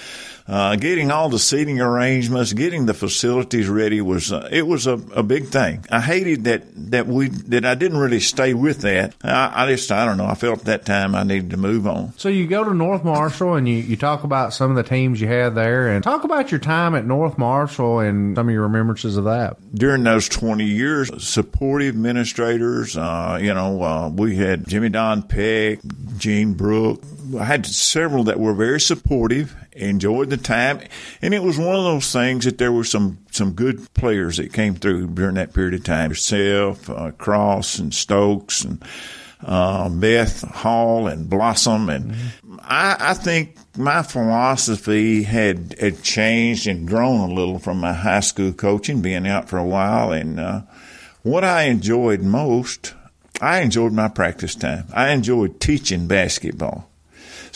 uh, 0.48 0.76
getting 0.76 1.10
all 1.10 1.28
the 1.28 1.38
seating 1.38 1.80
arrangements, 1.80 2.52
getting 2.52 2.86
the 2.86 2.94
facilities 2.94 3.68
ready 3.68 4.00
was 4.00 4.32
uh, 4.32 4.48
it 4.50 4.66
was 4.66 4.86
a, 4.86 4.94
a 5.14 5.22
big 5.22 5.46
thing. 5.46 5.84
I 5.90 6.00
hated 6.00 6.44
that 6.44 6.62
that 6.90 7.06
we 7.06 7.28
that 7.28 7.64
I 7.64 7.74
didn't 7.74 7.98
really 7.98 8.20
stay 8.20 8.54
with 8.54 8.82
that. 8.82 9.14
I, 9.22 9.64
I 9.64 9.66
just 9.72 9.90
I 9.90 10.04
don't 10.04 10.16
know. 10.16 10.26
I 10.26 10.34
felt 10.34 10.64
that 10.64 10.86
time 10.86 11.14
I 11.14 11.22
needed 11.22 11.50
to 11.50 11.56
move 11.56 11.86
on. 11.86 12.12
So 12.16 12.28
you 12.28 12.46
go 12.46 12.64
to 12.64 12.74
North 12.74 13.04
Marshall 13.04 13.54
and 13.54 13.68
you, 13.68 13.76
you 13.76 13.96
talk 13.96 14.24
about 14.24 14.52
some 14.52 14.70
of 14.70 14.76
the 14.76 14.82
teams 14.82 15.20
you 15.20 15.28
had 15.28 15.54
there 15.54 15.88
and 15.88 16.04
talk 16.04 16.24
about 16.24 16.50
your 16.50 16.60
time 16.60 16.94
at 16.94 17.04
North 17.04 17.38
Marshall 17.38 18.00
and 18.00 18.36
some 18.36 18.48
of 18.48 18.52
your 18.52 18.62
remembrances 18.62 19.16
of 19.16 19.24
that. 19.24 19.56
During 19.74 20.04
those 20.04 20.28
twenty 20.28 20.66
years, 20.66 21.10
supportive 21.22 21.94
administrators. 21.94 22.96
Uh, 22.96 23.38
you 23.40 23.52
know, 23.52 23.82
uh, 23.82 24.08
we 24.08 24.36
had 24.36 24.66
Jimmy 24.68 24.88
Don 24.90 25.22
Peck, 25.22 25.80
Gene 26.18 26.54
Brook. 26.54 27.02
I 27.38 27.44
had 27.44 27.66
several 27.66 28.24
that 28.24 28.38
were 28.38 28.54
very 28.54 28.80
supportive 28.80 29.54
enjoyed 29.76 30.30
the 30.30 30.36
time. 30.36 30.80
And 31.22 31.34
it 31.34 31.42
was 31.42 31.58
one 31.58 31.76
of 31.76 31.84
those 31.84 32.12
things 32.12 32.44
that 32.44 32.58
there 32.58 32.72
were 32.72 32.84
some, 32.84 33.18
some 33.30 33.52
good 33.52 33.92
players 33.94 34.38
that 34.38 34.52
came 34.52 34.74
through 34.74 35.08
during 35.08 35.34
that 35.34 35.54
period 35.54 35.74
of 35.74 35.84
time. 35.84 36.14
Self, 36.14 36.88
uh, 36.90 37.12
Cross, 37.12 37.78
and 37.78 37.94
Stokes, 37.94 38.64
and 38.64 38.82
uh, 39.42 39.88
Beth 39.88 40.42
Hall, 40.42 41.06
and 41.06 41.28
Blossom. 41.28 41.90
And 41.90 42.12
mm-hmm. 42.12 42.56
I, 42.62 42.96
I 42.98 43.14
think 43.14 43.56
my 43.76 44.02
philosophy 44.02 45.22
had, 45.22 45.76
had 45.78 46.02
changed 46.02 46.66
and 46.66 46.88
grown 46.88 47.30
a 47.30 47.34
little 47.34 47.58
from 47.58 47.78
my 47.78 47.92
high 47.92 48.20
school 48.20 48.52
coaching, 48.52 49.02
being 49.02 49.26
out 49.26 49.48
for 49.48 49.58
a 49.58 49.64
while. 49.64 50.12
And 50.12 50.40
uh, 50.40 50.62
what 51.22 51.44
I 51.44 51.64
enjoyed 51.64 52.22
most, 52.22 52.94
I 53.40 53.60
enjoyed 53.60 53.92
my 53.92 54.08
practice 54.08 54.54
time. 54.54 54.86
I 54.94 55.10
enjoyed 55.10 55.60
teaching 55.60 56.06
basketball. 56.06 56.88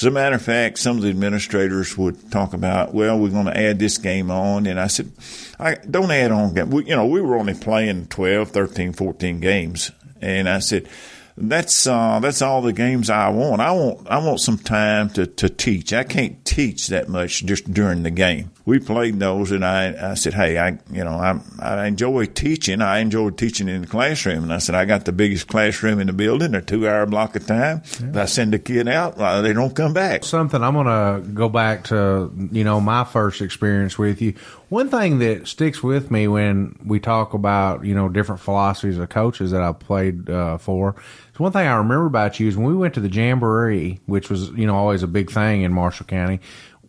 As 0.00 0.06
a 0.06 0.10
matter 0.10 0.36
of 0.36 0.40
fact, 0.40 0.78
some 0.78 0.96
of 0.96 1.02
the 1.02 1.10
administrators 1.10 1.98
would 1.98 2.32
talk 2.32 2.54
about, 2.54 2.94
well, 2.94 3.18
we're 3.18 3.28
going 3.28 3.44
to 3.44 3.54
add 3.54 3.78
this 3.78 3.98
game 3.98 4.30
on. 4.30 4.64
And 4.64 4.80
I 4.80 4.86
said, 4.86 5.12
I 5.58 5.74
don't 5.74 6.10
add 6.10 6.32
on 6.32 6.54
game. 6.54 6.70
We, 6.70 6.86
you 6.86 6.96
know, 6.96 7.04
we 7.04 7.20
were 7.20 7.36
only 7.36 7.52
playing 7.52 8.06
12, 8.06 8.48
13, 8.48 8.94
14 8.94 9.40
games 9.40 9.90
And 10.22 10.48
I 10.48 10.60
said, 10.60 10.88
that's 11.36 11.86
uh, 11.86 12.18
that's 12.20 12.40
all 12.40 12.62
the 12.62 12.72
games 12.72 13.10
I 13.10 13.28
want. 13.28 13.60
I 13.60 13.72
want 13.72 14.08
I 14.08 14.18
want 14.24 14.40
some 14.40 14.56
time 14.56 15.10
to, 15.10 15.26
to 15.26 15.50
teach. 15.50 15.92
I 15.92 16.04
can't 16.04 16.42
teach 16.46 16.88
that 16.88 17.10
much 17.10 17.44
just 17.44 17.70
during 17.70 18.02
the 18.02 18.10
game. 18.10 18.50
We 18.70 18.78
played 18.78 19.18
those, 19.18 19.50
and 19.50 19.64
I 19.64 20.12
I 20.12 20.14
said, 20.14 20.32
hey, 20.32 20.56
I 20.56 20.78
you 20.92 21.02
know 21.02 21.14
I 21.14 21.40
I 21.58 21.86
enjoy 21.86 22.26
teaching. 22.26 22.80
I 22.80 23.00
enjoy 23.00 23.30
teaching 23.30 23.68
in 23.68 23.80
the 23.80 23.88
classroom, 23.88 24.44
and 24.44 24.52
I 24.52 24.58
said 24.58 24.76
I 24.76 24.84
got 24.84 25.06
the 25.06 25.12
biggest 25.12 25.48
classroom 25.48 25.98
in 25.98 26.06
the 26.06 26.12
building. 26.12 26.54
A 26.54 26.62
two 26.62 26.88
hour 26.88 27.04
block 27.04 27.34
of 27.34 27.48
time. 27.48 27.82
Yeah. 28.00 28.10
If 28.10 28.16
I 28.16 28.24
send 28.26 28.54
a 28.54 28.60
kid 28.60 28.86
out, 28.86 29.16
well, 29.16 29.42
they 29.42 29.52
don't 29.52 29.74
come 29.74 29.92
back. 29.92 30.22
Something 30.22 30.62
I'm 30.62 30.74
gonna 30.74 31.20
go 31.34 31.48
back 31.48 31.82
to. 31.86 32.30
You 32.52 32.62
know, 32.62 32.80
my 32.80 33.02
first 33.02 33.40
experience 33.40 33.98
with 33.98 34.22
you. 34.22 34.34
One 34.68 34.88
thing 34.88 35.18
that 35.18 35.48
sticks 35.48 35.82
with 35.82 36.12
me 36.12 36.28
when 36.28 36.78
we 36.84 37.00
talk 37.00 37.34
about 37.34 37.84
you 37.84 37.96
know 37.96 38.08
different 38.08 38.40
philosophies 38.40 38.98
of 38.98 39.08
coaches 39.08 39.50
that 39.50 39.62
I 39.62 39.72
played 39.72 40.30
uh, 40.30 40.58
for 40.58 40.94
one 41.40 41.52
thing 41.52 41.66
I 41.66 41.74
remember 41.76 42.06
about 42.06 42.38
you 42.38 42.48
is 42.48 42.56
when 42.56 42.66
we 42.66 42.74
went 42.74 42.94
to 42.94 43.00
the 43.00 43.08
Jamboree, 43.08 43.98
which 44.06 44.28
was, 44.28 44.50
you 44.50 44.66
know, 44.66 44.76
always 44.76 45.02
a 45.02 45.06
big 45.06 45.30
thing 45.30 45.62
in 45.62 45.72
Marshall 45.72 46.06
County, 46.06 46.40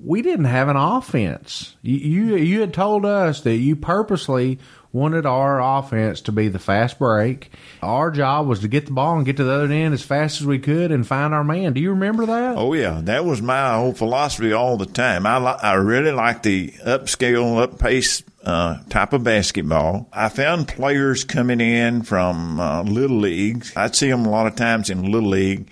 we 0.03 0.21
didn't 0.21 0.45
have 0.45 0.67
an 0.67 0.77
offense. 0.77 1.75
You, 1.81 1.97
you, 1.97 2.35
you 2.37 2.61
had 2.61 2.73
told 2.73 3.05
us 3.05 3.41
that 3.41 3.57
you 3.57 3.75
purposely 3.75 4.59
wanted 4.93 5.25
our 5.25 5.61
offense 5.61 6.21
to 6.21 6.31
be 6.31 6.49
the 6.49 6.59
fast 6.59 6.99
break. 6.99 7.51
Our 7.81 8.11
job 8.11 8.47
was 8.47 8.59
to 8.59 8.67
get 8.67 8.85
the 8.87 8.91
ball 8.91 9.15
and 9.15 9.25
get 9.25 9.37
to 9.37 9.43
the 9.43 9.51
other 9.51 9.73
end 9.73 9.93
as 9.93 10.01
fast 10.01 10.41
as 10.41 10.47
we 10.47 10.59
could 10.59 10.91
and 10.91 11.07
find 11.07 11.33
our 11.33 11.43
man. 11.43 11.73
Do 11.73 11.81
you 11.81 11.91
remember 11.91 12.25
that? 12.25 12.57
Oh 12.57 12.73
yeah, 12.73 12.99
that 13.03 13.23
was 13.23 13.41
my 13.41 13.75
whole 13.75 13.93
philosophy 13.93 14.51
all 14.51 14.77
the 14.77 14.85
time. 14.85 15.25
I 15.25 15.37
I 15.37 15.73
really 15.73 16.11
like 16.11 16.43
the 16.43 16.71
upscale, 16.85 17.61
up 17.61 17.79
pace 17.79 18.23
uh, 18.43 18.79
type 18.89 19.13
of 19.13 19.23
basketball. 19.23 20.09
I 20.11 20.29
found 20.29 20.67
players 20.67 21.23
coming 21.23 21.61
in 21.61 22.03
from 22.03 22.59
uh, 22.59 22.83
little 22.83 23.19
leagues. 23.19 23.71
I'd 23.77 23.95
see 23.95 24.09
them 24.09 24.25
a 24.25 24.29
lot 24.29 24.47
of 24.47 24.55
times 24.55 24.89
in 24.89 25.09
little 25.09 25.29
league 25.29 25.69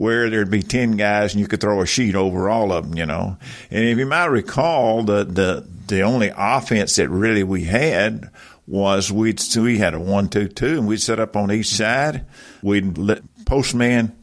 where 0.00 0.30
there'd 0.30 0.50
be 0.50 0.62
10 0.62 0.92
guys 0.92 1.34
and 1.34 1.42
you 1.42 1.46
could 1.46 1.60
throw 1.60 1.82
a 1.82 1.86
sheet 1.86 2.14
over 2.14 2.48
all 2.48 2.72
of 2.72 2.88
them, 2.88 2.96
you 2.96 3.04
know. 3.04 3.36
And 3.70 3.84
if 3.84 3.98
you 3.98 4.06
might 4.06 4.24
recall, 4.24 5.02
the, 5.02 5.24
the, 5.24 5.68
the 5.88 6.00
only 6.00 6.32
offense 6.34 6.96
that 6.96 7.10
really 7.10 7.42
we 7.42 7.64
had 7.64 8.30
was 8.66 9.12
we'd, 9.12 9.42
we 9.56 9.76
had 9.76 9.92
a 9.92 10.00
one, 10.00 10.30
two, 10.30 10.48
two 10.48 10.78
and 10.78 10.88
we'd 10.88 11.02
set 11.02 11.20
up 11.20 11.36
on 11.36 11.52
each 11.52 11.66
side. 11.66 12.24
We'd 12.62 12.96
let 12.96 13.20
postman 13.44 14.16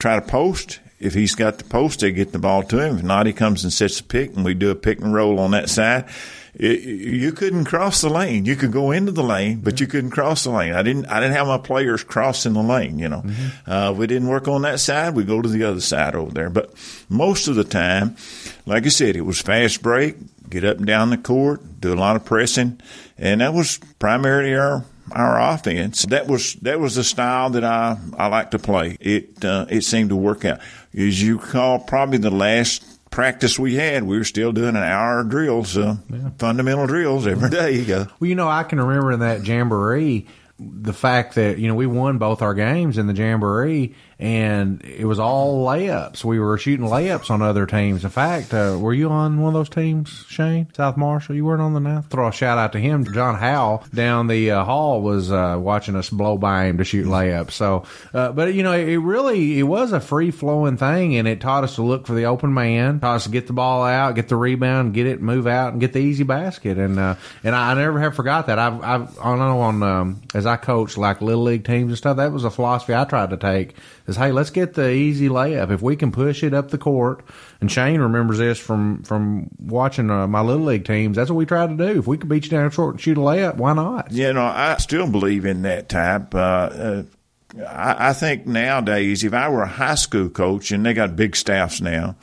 try 0.00 0.18
to 0.18 0.26
post. 0.26 0.80
If 0.98 1.14
he's 1.14 1.34
got 1.34 1.58
the 1.58 1.64
post, 1.64 2.00
they 2.00 2.10
get 2.12 2.32
the 2.32 2.38
ball 2.38 2.62
to 2.64 2.78
him. 2.78 2.98
If 2.98 3.04
not, 3.04 3.26
he 3.26 3.32
comes 3.32 3.64
and 3.64 3.72
sets 3.72 4.00
a 4.00 4.04
pick 4.04 4.34
and 4.34 4.44
we 4.44 4.54
do 4.54 4.70
a 4.70 4.74
pick 4.74 5.00
and 5.00 5.12
roll 5.12 5.38
on 5.38 5.50
that 5.50 5.68
side 5.68 6.08
it, 6.58 6.84
you 6.84 7.32
couldn't 7.32 7.66
cross 7.66 8.00
the 8.00 8.08
lane. 8.08 8.46
You 8.46 8.56
could 8.56 8.72
go 8.72 8.90
into 8.90 9.12
the 9.12 9.22
lane, 9.22 9.60
but 9.60 9.78
you 9.78 9.86
couldn't 9.86 10.10
cross 10.10 10.44
the 10.44 10.50
lane. 10.50 10.72
I 10.72 10.82
didn't. 10.82 11.06
I 11.06 11.20
didn't 11.20 11.36
have 11.36 11.46
my 11.46 11.58
players 11.58 12.02
crossing 12.02 12.54
the 12.54 12.62
lane. 12.62 12.98
You 12.98 13.10
know, 13.10 13.20
mm-hmm. 13.20 13.70
uh, 13.70 13.92
we 13.92 14.06
didn't 14.06 14.28
work 14.28 14.48
on 14.48 14.62
that 14.62 14.80
side. 14.80 15.14
We 15.14 15.24
go 15.24 15.42
to 15.42 15.48
the 15.48 15.64
other 15.64 15.80
side 15.80 16.14
over 16.14 16.32
there. 16.32 16.48
But 16.48 16.72
most 17.10 17.48
of 17.48 17.56
the 17.56 17.64
time, 17.64 18.16
like 18.64 18.86
I 18.86 18.88
said, 18.88 19.16
it 19.16 19.22
was 19.22 19.40
fast 19.40 19.82
break, 19.82 20.16
get 20.48 20.64
up 20.64 20.78
and 20.78 20.86
down 20.86 21.10
the 21.10 21.18
court, 21.18 21.80
do 21.80 21.92
a 21.92 21.94
lot 21.94 22.16
of 22.16 22.24
pressing, 22.24 22.80
and 23.18 23.42
that 23.42 23.52
was 23.52 23.78
primarily 23.98 24.54
our 24.54 24.82
our 25.12 25.52
offense. 25.52 26.06
That 26.06 26.26
was 26.26 26.54
that 26.56 26.80
was 26.80 26.94
the 26.94 27.04
style 27.04 27.50
that 27.50 27.64
I 27.64 27.98
I 28.16 28.28
like 28.28 28.52
to 28.52 28.58
play. 28.58 28.96
It 28.98 29.44
uh, 29.44 29.66
it 29.68 29.84
seemed 29.84 30.08
to 30.08 30.16
work 30.16 30.46
out. 30.46 30.60
As 30.96 31.22
you 31.22 31.38
call, 31.38 31.78
probably 31.78 32.18
the 32.18 32.30
last 32.30 32.84
practice 33.10 33.58
we 33.58 33.74
had, 33.74 34.04
we 34.04 34.16
were 34.16 34.24
still 34.24 34.52
doing 34.52 34.76
an 34.76 34.82
hour 34.82 35.20
of 35.20 35.28
drills, 35.28 35.76
uh, 35.76 35.96
yeah. 36.10 36.30
fundamental 36.38 36.86
drills 36.86 37.26
every 37.26 37.50
day. 37.50 37.72
You 37.72 37.84
go. 37.84 38.06
Well, 38.18 38.28
you 38.28 38.34
know, 38.34 38.48
I 38.48 38.62
can 38.62 38.80
remember 38.80 39.12
in 39.12 39.20
that 39.20 39.46
jamboree 39.46 40.26
the 40.58 40.92
fact 40.92 41.34
that 41.34 41.58
you 41.58 41.68
know 41.68 41.74
we 41.74 41.86
won 41.86 42.18
both 42.18 42.40
our 42.40 42.54
games 42.54 42.96
in 42.96 43.06
the 43.06 43.12
jamboree 43.12 43.94
and 44.18 44.82
it 44.82 45.04
was 45.04 45.18
all 45.18 45.66
layups. 45.66 46.24
We 46.24 46.38
were 46.38 46.56
shooting 46.56 46.86
layups 46.86 47.30
on 47.30 47.42
other 47.42 47.66
teams. 47.66 48.02
In 48.02 48.10
fact, 48.10 48.54
uh, 48.54 48.78
were 48.80 48.94
you 48.94 49.10
on 49.10 49.40
one 49.40 49.48
of 49.48 49.54
those 49.54 49.68
teams, 49.68 50.24
Shane? 50.28 50.68
South 50.74 50.96
Marshall? 50.96 51.34
You 51.34 51.44
weren't 51.44 51.60
on 51.60 51.74
the 51.74 51.80
now? 51.80 52.00
Throw 52.08 52.28
a 52.28 52.32
shout 52.32 52.56
out 52.56 52.72
to 52.72 52.78
him. 52.78 53.04
John 53.12 53.34
Howell 53.34 53.84
down 53.92 54.26
the 54.26 54.52
uh, 54.52 54.64
hall 54.64 55.02
was 55.02 55.30
uh, 55.30 55.58
watching 55.60 55.96
us 55.96 56.08
blow 56.08 56.38
by 56.38 56.64
him 56.64 56.78
to 56.78 56.84
shoot 56.84 57.06
layups. 57.06 57.52
So, 57.52 57.84
uh, 58.14 58.32
but 58.32 58.54
you 58.54 58.62
know, 58.62 58.72
it 58.72 58.96
really 58.96 59.58
it 59.58 59.64
was 59.64 59.92
a 59.92 60.00
free 60.00 60.30
flowing 60.30 60.78
thing, 60.78 61.16
and 61.16 61.28
it 61.28 61.42
taught 61.42 61.64
us 61.64 61.74
to 61.74 61.82
look 61.82 62.06
for 62.06 62.14
the 62.14 62.24
open 62.24 62.54
man, 62.54 63.00
taught 63.00 63.16
us 63.16 63.24
to 63.24 63.30
get 63.30 63.46
the 63.46 63.52
ball 63.52 63.84
out, 63.84 64.14
get 64.14 64.28
the 64.28 64.36
rebound, 64.36 64.94
get 64.94 65.06
it, 65.06 65.20
move 65.20 65.46
out, 65.46 65.72
and 65.72 65.80
get 65.80 65.92
the 65.92 66.00
easy 66.00 66.24
basket. 66.24 66.78
And 66.78 66.98
uh, 66.98 67.16
and 67.44 67.54
I, 67.54 67.74
never 67.74 68.00
have 68.00 68.16
forgot 68.16 68.46
that. 68.46 68.58
I've, 68.58 68.82
I've 68.82 69.18
I 69.18 69.36
know 69.36 69.60
on 69.60 69.82
um, 69.82 70.22
as 70.34 70.46
I 70.46 70.56
coached 70.56 70.96
like 70.96 71.20
little 71.20 71.42
league 71.42 71.66
teams 71.66 71.90
and 71.90 71.98
stuff. 71.98 72.16
That 72.16 72.32
was 72.32 72.44
a 72.44 72.50
philosophy 72.50 72.94
I 72.94 73.04
tried 73.04 73.30
to 73.30 73.36
take 73.36 73.74
is 74.06 74.16
hey, 74.16 74.32
let's 74.32 74.50
get 74.50 74.74
the 74.74 74.90
easy 74.90 75.28
layup. 75.28 75.70
If 75.70 75.82
we 75.82 75.96
can 75.96 76.12
push 76.12 76.42
it 76.42 76.54
up 76.54 76.70
the 76.70 76.78
court, 76.78 77.24
and 77.60 77.70
Shane 77.70 78.00
remembers 78.00 78.38
this 78.38 78.58
from 78.58 79.02
from 79.02 79.48
watching 79.58 80.10
uh, 80.10 80.26
my 80.26 80.40
little 80.40 80.64
league 80.64 80.84
teams. 80.84 81.16
That's 81.16 81.30
what 81.30 81.36
we 81.36 81.46
try 81.46 81.66
to 81.66 81.76
do. 81.76 81.98
If 81.98 82.06
we 82.06 82.18
can 82.18 82.28
beat 82.28 82.44
you 82.44 82.50
down 82.50 82.70
short 82.70 82.94
and 82.94 83.00
shoot 83.00 83.18
a 83.18 83.20
layup, 83.20 83.56
why 83.56 83.72
not? 83.72 84.12
Yeah, 84.12 84.32
no, 84.32 84.42
I 84.42 84.76
still 84.78 85.10
believe 85.10 85.44
in 85.44 85.62
that 85.62 85.88
type. 85.88 86.34
Uh, 86.34 86.38
uh, 86.38 87.02
I, 87.66 88.10
I 88.10 88.12
think 88.12 88.46
nowadays, 88.46 89.24
if 89.24 89.34
I 89.34 89.48
were 89.48 89.62
a 89.62 89.68
high 89.68 89.94
school 89.94 90.28
coach, 90.28 90.70
and 90.70 90.84
they 90.84 90.94
got 90.94 91.16
big 91.16 91.36
staffs 91.36 91.80
now 91.80 92.16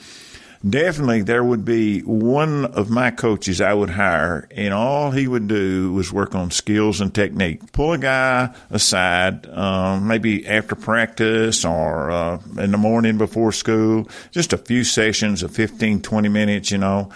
definitely 0.68 1.22
there 1.22 1.44
would 1.44 1.66
be 1.66 2.02
one 2.02 2.66
of 2.66 2.90
my 2.90 3.12
coaches 3.12 3.62
I 3.62 3.74
would 3.74 3.92
hire, 3.92 4.48
and 4.52 4.74
all 4.74 5.12
he 5.12 5.28
would 5.28 5.48
do 5.48 5.94
was 5.94 6.12
work 6.14 6.36
on 6.36 6.52
skills 6.52 7.02
and 7.02 7.14
technique. 7.14 7.72
Pull 7.74 7.94
a 7.94 7.98
guy 7.98 8.56
aside, 8.70 9.48
um, 9.50 10.08
maybe 10.08 10.48
after 10.48 10.76
practice 10.76 11.66
or 11.66 12.12
uh, 12.12 12.40
in 12.58 12.72
the 12.72 12.78
morning 12.78 13.18
before 13.18 13.52
school, 13.52 14.08
just 14.32 14.54
a 14.54 14.58
few 14.58 14.84
sessions 14.84 15.44
of 15.44 15.52
15, 15.52 16.02
20 16.02 16.30
minutes, 16.30 16.72
you 16.72 16.78
know. 16.78 17.10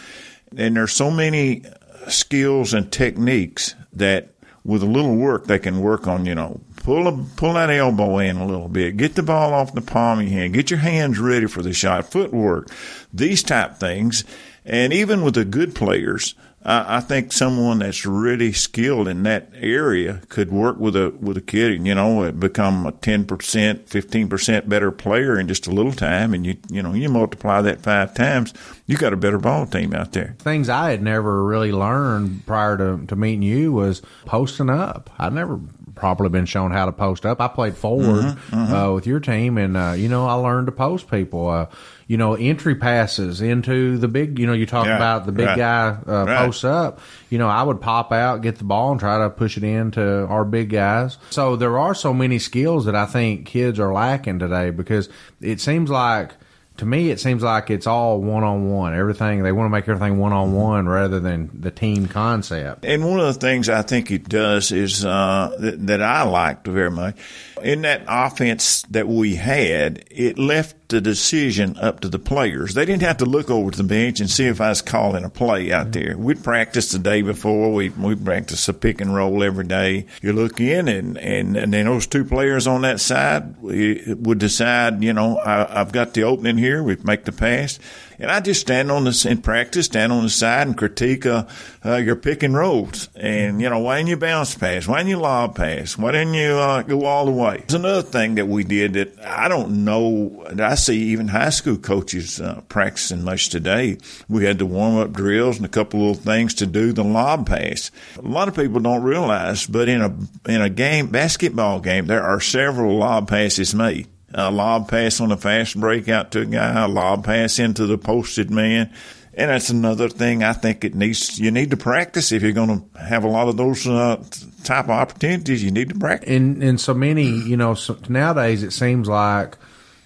And 0.56 0.76
there's 0.76 0.94
so 0.94 1.12
many 1.12 1.64
skills 2.08 2.74
and 2.74 2.92
techniques 2.92 3.76
that 3.94 4.30
with 4.64 4.84
a 4.84 4.88
little 4.88 5.16
work 5.16 5.46
they 5.46 5.60
can 5.60 5.80
work 5.80 6.08
on, 6.08 6.26
you 6.26 6.36
know, 6.36 6.60
pull 6.88 7.06
a, 7.06 7.18
pull 7.36 7.56
that 7.56 7.70
elbow 7.70 8.18
in 8.20 8.38
a 8.38 8.46
little 8.46 8.70
bit, 8.70 8.96
get 8.96 9.16
the 9.16 9.22
ball 9.22 9.54
off 9.54 9.74
the 9.74 9.82
palm 9.82 10.20
of 10.20 10.26
your 10.26 10.40
hand, 10.40 10.54
get 10.54 10.72
your 10.72 10.80
hands 10.80 11.20
ready 11.20 11.46
for 11.46 11.62
the 11.62 11.74
shot, 11.74 12.10
footwork, 12.10 12.70
these 13.14 13.44
type 13.44 13.76
things. 13.76 14.24
And 14.64 14.94
even 14.94 15.22
with 15.22 15.34
the 15.34 15.44
good 15.44 15.76
players, 15.76 16.34
I, 16.64 16.98
I 16.98 17.00
think 17.02 17.34
someone 17.34 17.80
that's 17.80 18.06
really 18.06 18.54
skilled 18.54 19.10
in 19.10 19.24
that 19.24 19.50
area 19.54 20.22
could 20.30 20.50
work 20.50 20.78
with 20.78 20.96
a 20.96 21.10
with 21.20 21.36
a 21.36 21.42
kid, 21.42 21.74
and 21.74 21.86
you 21.86 21.94
know, 21.94 22.32
become 22.32 22.86
a 22.86 22.94
ten 22.94 23.26
percent, 23.26 23.90
fifteen 23.90 24.30
percent 24.30 24.70
better 24.70 24.90
player 24.90 25.38
in 25.38 25.50
just 25.50 25.68
a 25.68 25.72
little 25.72 25.92
time, 25.92 26.34
and 26.34 26.46
you 26.46 26.56
you 26.70 26.82
know 26.82 26.94
you 26.94 27.10
multiply 27.10 27.62
that 27.62 27.82
five 27.82 28.14
times, 28.14 28.54
you 28.86 28.96
got 28.96 29.12
a 29.12 29.18
better 29.18 29.40
ball 29.40 29.66
team 29.66 29.94
out 29.94 30.14
there. 30.14 30.38
Things 30.40 30.70
I 30.70 30.92
had 30.92 31.02
never 31.02 31.44
really 31.44 31.74
learned 31.74 32.46
prior 32.46 32.78
to 32.78 33.06
to 33.08 33.16
meeting 33.18 33.42
you 33.42 33.74
was 33.74 34.02
posting 34.26 34.70
up. 34.70 35.10
I 35.18 35.30
never 35.30 35.60
properly 35.98 36.30
been 36.30 36.46
shown 36.46 36.72
how 36.72 36.86
to 36.86 36.92
post 36.92 37.26
up. 37.26 37.42
I 37.42 37.48
played 37.48 37.76
forward 37.76 38.24
mm-hmm, 38.24 38.56
mm-hmm. 38.56 38.74
Uh, 38.74 38.94
with 38.94 39.08
your 39.08 39.20
team, 39.20 39.58
and 39.58 39.76
uh, 39.76 39.94
you 39.98 40.10
know 40.10 40.26
I 40.26 40.34
learned 40.34 40.68
to 40.68 40.72
post 40.72 41.10
people. 41.10 41.50
Uh, 41.50 41.68
you 42.08 42.16
know, 42.16 42.36
entry 42.36 42.76
passes 42.76 43.42
into 43.42 43.98
the 43.98 44.08
big. 44.08 44.40
You 44.40 44.48
know, 44.48 44.54
you 44.54 44.66
talk 44.66 44.86
yeah, 44.86 44.96
about 44.96 45.26
the 45.26 45.32
big 45.32 45.48
right, 45.48 45.58
guy 45.58 45.98
uh, 46.08 46.26
right. 46.26 46.46
posts 46.46 46.64
up. 46.64 47.00
You 47.30 47.38
know, 47.38 47.50
I 47.50 47.64
would 47.64 47.82
pop 47.82 48.12
out, 48.12 48.42
get 48.42 48.58
the 48.58 48.64
ball, 48.64 48.92
and 48.92 49.00
try 49.00 49.20
to 49.20 49.30
push 49.30 49.58
it 49.58 49.64
into 49.64 50.26
our 50.28 50.46
big 50.46 50.70
guys. 50.70 51.18
So 51.30 51.56
there 51.56 51.78
are 51.78 51.94
so 51.94 52.14
many 52.14 52.40
skills 52.40 52.86
that 52.86 52.96
I 52.96 53.06
think 53.06 53.46
kids 53.46 53.80
are 53.80 53.94
lacking 53.94 54.40
today 54.40 54.70
because 54.70 55.10
it 55.42 55.60
seems 55.60 55.90
like 55.90 56.32
to 56.78 56.86
me, 56.86 57.10
it 57.10 57.20
seems 57.20 57.44
like 57.44 57.70
it's 57.70 57.88
all 57.88 58.22
one 58.22 58.44
on 58.44 58.72
one. 58.72 58.94
Everything 58.94 59.44
they 59.44 59.52
want 59.52 59.66
to 59.66 59.70
make 59.70 59.88
everything 59.88 60.20
one 60.20 60.34
on 60.34 60.54
one 60.54 60.88
rather 60.88 61.20
than 61.20 61.50
the 61.54 61.72
team 61.72 62.08
concept. 62.08 62.86
And 62.86 63.04
one 63.04 63.20
of 63.20 63.26
the 63.26 63.40
things 63.40 63.68
I 63.70 63.82
think 63.82 64.12
it 64.12 64.30
does 64.30 64.72
is 64.72 65.04
uh, 65.04 65.56
that, 65.60 65.88
that 65.88 66.02
I 66.02 66.24
liked 66.24 66.68
very 66.68 66.92
much 66.92 67.18
in 67.62 67.82
that 67.82 68.04
offense 68.08 68.84
that 68.84 69.08
we 69.08 69.36
had. 69.36 70.06
It 70.12 70.38
left 70.38 70.77
the 70.90 71.02
decision 71.02 71.78
up 71.80 72.00
to 72.00 72.10
the 72.10 72.20
players. 72.20 72.74
They 72.74 72.86
didn't 72.86 73.02
have 73.02 73.18
to 73.18 73.26
look 73.26 73.50
over 73.50 73.72
to 73.72 73.78
the 73.78 73.84
bench 73.84 74.20
and 74.20 74.30
see 74.30 74.46
if 74.46 74.62
I 74.62 74.70
was 74.70 74.82
calling 74.82 75.26
a 75.26 75.30
play 75.30 75.72
out 75.72 75.92
there. 75.92 76.18
We'd 76.18 76.44
practice 76.44 76.92
the 76.92 77.00
day 77.00 77.22
before. 77.22 77.74
We 77.74 77.90
we 77.90 78.16
practice 78.16 78.68
a 78.70 78.74
pick 78.74 79.02
and 79.02 79.14
roll 79.14 79.44
every 79.44 79.66
day. 79.66 80.06
You 80.22 80.34
look 80.34 80.62
in 80.62 80.88
and 80.88 81.18
and, 81.18 81.58
and 81.58 81.74
then 81.74 81.86
those 81.86 82.08
two 82.08 82.24
players 82.24 82.68
on 82.68 82.82
that 82.82 83.02
side 83.02 83.56
would 83.62 84.40
decide. 84.40 85.04
You 85.04 85.14
know, 85.14 85.38
I, 85.38 85.82
I've 85.82 85.92
got 85.92 86.14
the 86.14 86.24
opening 86.24 86.58
here. 86.58 86.82
We 86.82 86.96
make 87.04 87.26
the 87.26 87.32
pass 87.32 87.80
and 88.20 88.32
I 88.32 88.40
just 88.40 88.62
stand 88.62 88.92
on 88.92 89.04
this 89.04 89.26
in 89.26 89.42
practice, 89.42 89.86
stand 89.86 90.12
on 90.12 90.24
the 90.24 90.30
side 90.30 90.68
and 90.68 90.78
critique 90.78 91.26
uh, 91.26 91.46
uh, 91.86 91.98
your 91.98 92.16
pick 92.16 92.42
and 92.42 92.56
rolls. 92.56 93.10
And, 93.16 93.62
you 93.62 93.70
know, 93.70 93.80
why 93.80 93.98
didn't 93.98 94.10
you 94.10 94.18
bounce 94.18 94.56
pass? 94.56 94.88
Why 94.88 94.98
didn't 94.98 95.10
you 95.10 95.18
lob 95.18 95.56
pass? 95.56 95.98
Why 95.98 96.12
didn't 96.14 96.34
you 96.34 96.54
uh, 96.54 96.82
go 96.82 97.06
all 97.06 97.26
the 97.26 97.32
way? 97.32 97.58
There's 97.60 97.76
another 97.76 98.02
thing 98.02 98.36
that 98.36 98.48
we 98.48 98.64
did 98.64 98.94
that 98.94 99.20
I 99.24 99.48
don't 99.48 99.86
know 99.86 100.46
I 100.60 100.76
see 100.78 100.98
even 101.10 101.28
high 101.28 101.50
school 101.50 101.78
coaches 101.78 102.40
uh, 102.40 102.62
practicing 102.70 103.24
much 103.24 103.50
today. 103.50 103.98
We 104.30 104.46
had 104.46 104.60
the 104.60 104.66
warm 104.66 104.98
up 104.98 105.12
drills 105.12 105.58
and 105.58 105.66
a 105.66 105.70
couple 105.70 106.10
of 106.12 106.20
things 106.20 106.54
to 106.56 106.66
do 106.66 106.94
the 106.94 107.04
lob 107.04 107.48
pass. 107.48 107.92
A 108.18 108.22
lot 108.22 108.48
of 108.48 108.56
people 108.56 108.80
don't 108.80 109.04
realize, 109.04 109.68
but 109.68 109.90
in 109.90 110.02
a 110.02 110.16
in 110.50 110.62
a 110.62 110.70
game, 110.70 111.08
basketball 111.08 111.80
game, 111.80 112.08
there 112.08 112.24
are 112.24 112.40
several 112.40 112.98
lob 112.98 113.28
passes 113.28 113.76
made 113.76 114.08
a 114.34 114.52
lob 114.52 114.90
pass 114.90 115.22
on 115.22 115.32
a 115.32 115.38
fast 115.38 115.80
break 115.80 116.10
out 116.10 116.32
to 116.32 116.42
a 116.42 116.46
guy, 116.46 116.84
a 116.84 116.88
lob 116.88 117.26
pass 117.26 117.60
into 117.60 117.86
the 117.86 117.98
posted 117.98 118.52
man. 118.52 118.92
And 119.34 119.52
that's 119.52 119.70
another 119.70 120.10
thing 120.10 120.44
I 120.44 120.54
think 120.54 120.84
it 120.84 120.96
needs. 120.96 121.40
You 121.40 121.52
need 121.52 121.70
to 121.70 121.78
practice 121.78 122.32
if 122.32 122.42
you're 122.42 122.54
going 122.54 122.90
to 122.92 123.00
have 123.00 123.24
a 123.24 123.28
lot 123.28 123.48
of 123.48 123.56
those 123.56 123.88
uh, 123.88 124.24
type 124.64 124.86
of 124.86 124.92
opportunities. 124.92 125.64
You 125.64 125.70
need 125.70 125.90
to 125.90 125.96
practice. 125.96 126.30
And 126.30 126.64
and 126.64 126.82
so 126.82 126.96
many, 126.96 127.28
you 127.28 127.56
know, 127.56 127.76
so 127.76 127.98
nowadays 128.10 128.64
it 128.64 128.72
seems 128.72 129.08
like 129.08 129.56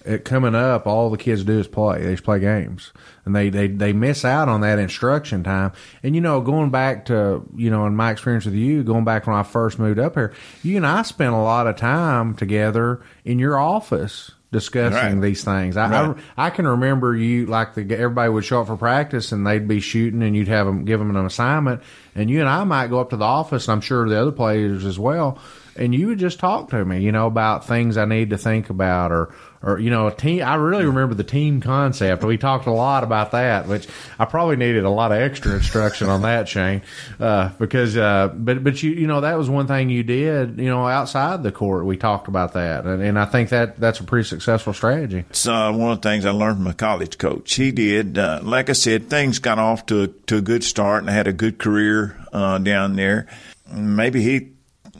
it 0.04 0.24
coming 0.24 0.54
up, 0.54 0.86
all 0.86 1.10
the 1.10 1.16
kids 1.18 1.44
do 1.44 1.58
is 1.58 1.66
play. 1.66 2.02
They 2.02 2.12
just 2.12 2.24
play 2.24 2.40
games, 2.40 2.92
and 3.24 3.34
they 3.34 3.48
they 3.50 3.68
they 3.68 3.92
miss 3.92 4.24
out 4.24 4.48
on 4.48 4.60
that 4.62 4.78
instruction 4.78 5.42
time. 5.44 5.72
And 6.02 6.14
you 6.14 6.20
know, 6.20 6.40
going 6.40 6.70
back 6.70 7.06
to 7.06 7.42
you 7.56 7.70
know, 7.70 7.86
in 7.86 7.96
my 7.96 8.10
experience 8.10 8.44
with 8.44 8.54
you, 8.54 8.82
going 8.82 9.04
back 9.04 9.26
when 9.26 9.36
I 9.36 9.42
first 9.42 9.78
moved 9.78 9.98
up 9.98 10.14
here, 10.14 10.32
you 10.62 10.76
and 10.76 10.86
I 10.86 11.02
spent 11.02 11.32
a 11.34 11.38
lot 11.38 11.66
of 11.66 11.76
time 11.76 12.34
together 12.34 13.02
in 13.24 13.38
your 13.38 13.58
office 13.58 14.30
discussing 14.50 15.14
Right. 15.14 15.20
these 15.22 15.42
things. 15.44 15.78
I, 15.78 15.88
Right. 16.08 16.16
I 16.36 16.46
I 16.46 16.50
can 16.50 16.66
remember 16.66 17.16
you 17.16 17.46
like 17.46 17.72
the 17.74 17.82
everybody 17.96 18.28
would 18.30 18.44
show 18.44 18.60
up 18.60 18.66
for 18.66 18.76
practice 18.76 19.32
and 19.32 19.46
they'd 19.46 19.66
be 19.66 19.80
shooting 19.80 20.22
and 20.22 20.36
you'd 20.36 20.48
have 20.48 20.66
them 20.66 20.84
give 20.84 20.98
them 21.00 21.14
an 21.16 21.24
assignment 21.24 21.80
and 22.14 22.30
you 22.30 22.40
and 22.40 22.48
I 22.48 22.64
might 22.64 22.88
go 22.88 23.00
up 23.00 23.10
to 23.10 23.16
the 23.16 23.24
office. 23.24 23.68
and 23.68 23.72
I'm 23.72 23.80
sure 23.80 24.08
the 24.08 24.20
other 24.20 24.32
players 24.32 24.84
as 24.84 24.98
well. 24.98 25.38
And 25.74 25.94
you 25.94 26.08
would 26.08 26.18
just 26.18 26.38
talk 26.38 26.68
to 26.70 26.84
me, 26.84 27.00
you 27.00 27.12
know, 27.12 27.26
about 27.26 27.66
things 27.66 27.96
I 27.96 28.04
need 28.04 28.30
to 28.30 28.36
think 28.36 28.68
about 28.68 29.10
or, 29.10 29.34
or, 29.62 29.78
you 29.78 29.88
know, 29.88 30.06
a 30.08 30.14
team. 30.14 30.42
I 30.42 30.56
really 30.56 30.84
remember 30.84 31.14
the 31.14 31.24
team 31.24 31.62
concept. 31.62 32.22
We 32.24 32.36
talked 32.36 32.66
a 32.66 32.72
lot 32.72 33.04
about 33.04 33.30
that, 33.30 33.68
which 33.68 33.88
I 34.18 34.26
probably 34.26 34.56
needed 34.56 34.84
a 34.84 34.90
lot 34.90 35.12
of 35.12 35.18
extra 35.18 35.54
instruction 35.54 36.10
on 36.10 36.22
that, 36.22 36.46
Shane, 36.46 36.82
uh, 37.18 37.52
because, 37.58 37.96
uh, 37.96 38.28
but, 38.34 38.62
but 38.62 38.82
you, 38.82 38.90
you 38.90 39.06
know, 39.06 39.22
that 39.22 39.38
was 39.38 39.48
one 39.48 39.66
thing 39.66 39.88
you 39.88 40.02
did, 40.02 40.58
you 40.58 40.68
know, 40.68 40.86
outside 40.86 41.42
the 41.42 41.52
court. 41.52 41.86
We 41.86 41.96
talked 41.96 42.28
about 42.28 42.52
that. 42.52 42.84
And, 42.84 43.02
and 43.02 43.18
I 43.18 43.24
think 43.24 43.48
that 43.48 43.80
that's 43.80 43.98
a 44.00 44.04
pretty 44.04 44.28
successful 44.28 44.74
strategy. 44.74 45.24
It's 45.30 45.46
uh, 45.46 45.72
one 45.72 45.92
of 45.92 46.02
the 46.02 46.06
things 46.06 46.26
I 46.26 46.32
learned 46.32 46.58
from 46.58 46.66
a 46.66 46.74
college 46.74 47.16
coach. 47.16 47.54
He 47.54 47.72
did, 47.72 48.18
uh, 48.18 48.40
like 48.42 48.68
I 48.68 48.74
said, 48.74 49.08
things 49.08 49.38
got 49.38 49.58
off 49.58 49.86
to 49.86 50.08
to 50.26 50.36
a 50.36 50.42
good 50.42 50.64
start 50.64 51.02
and 51.02 51.08
I 51.08 51.14
had 51.14 51.26
a 51.26 51.32
good 51.32 51.58
career 51.58 52.01
uh, 52.32 52.58
down 52.58 52.96
there. 52.96 53.26
Maybe 53.72 54.22
he 54.22 54.52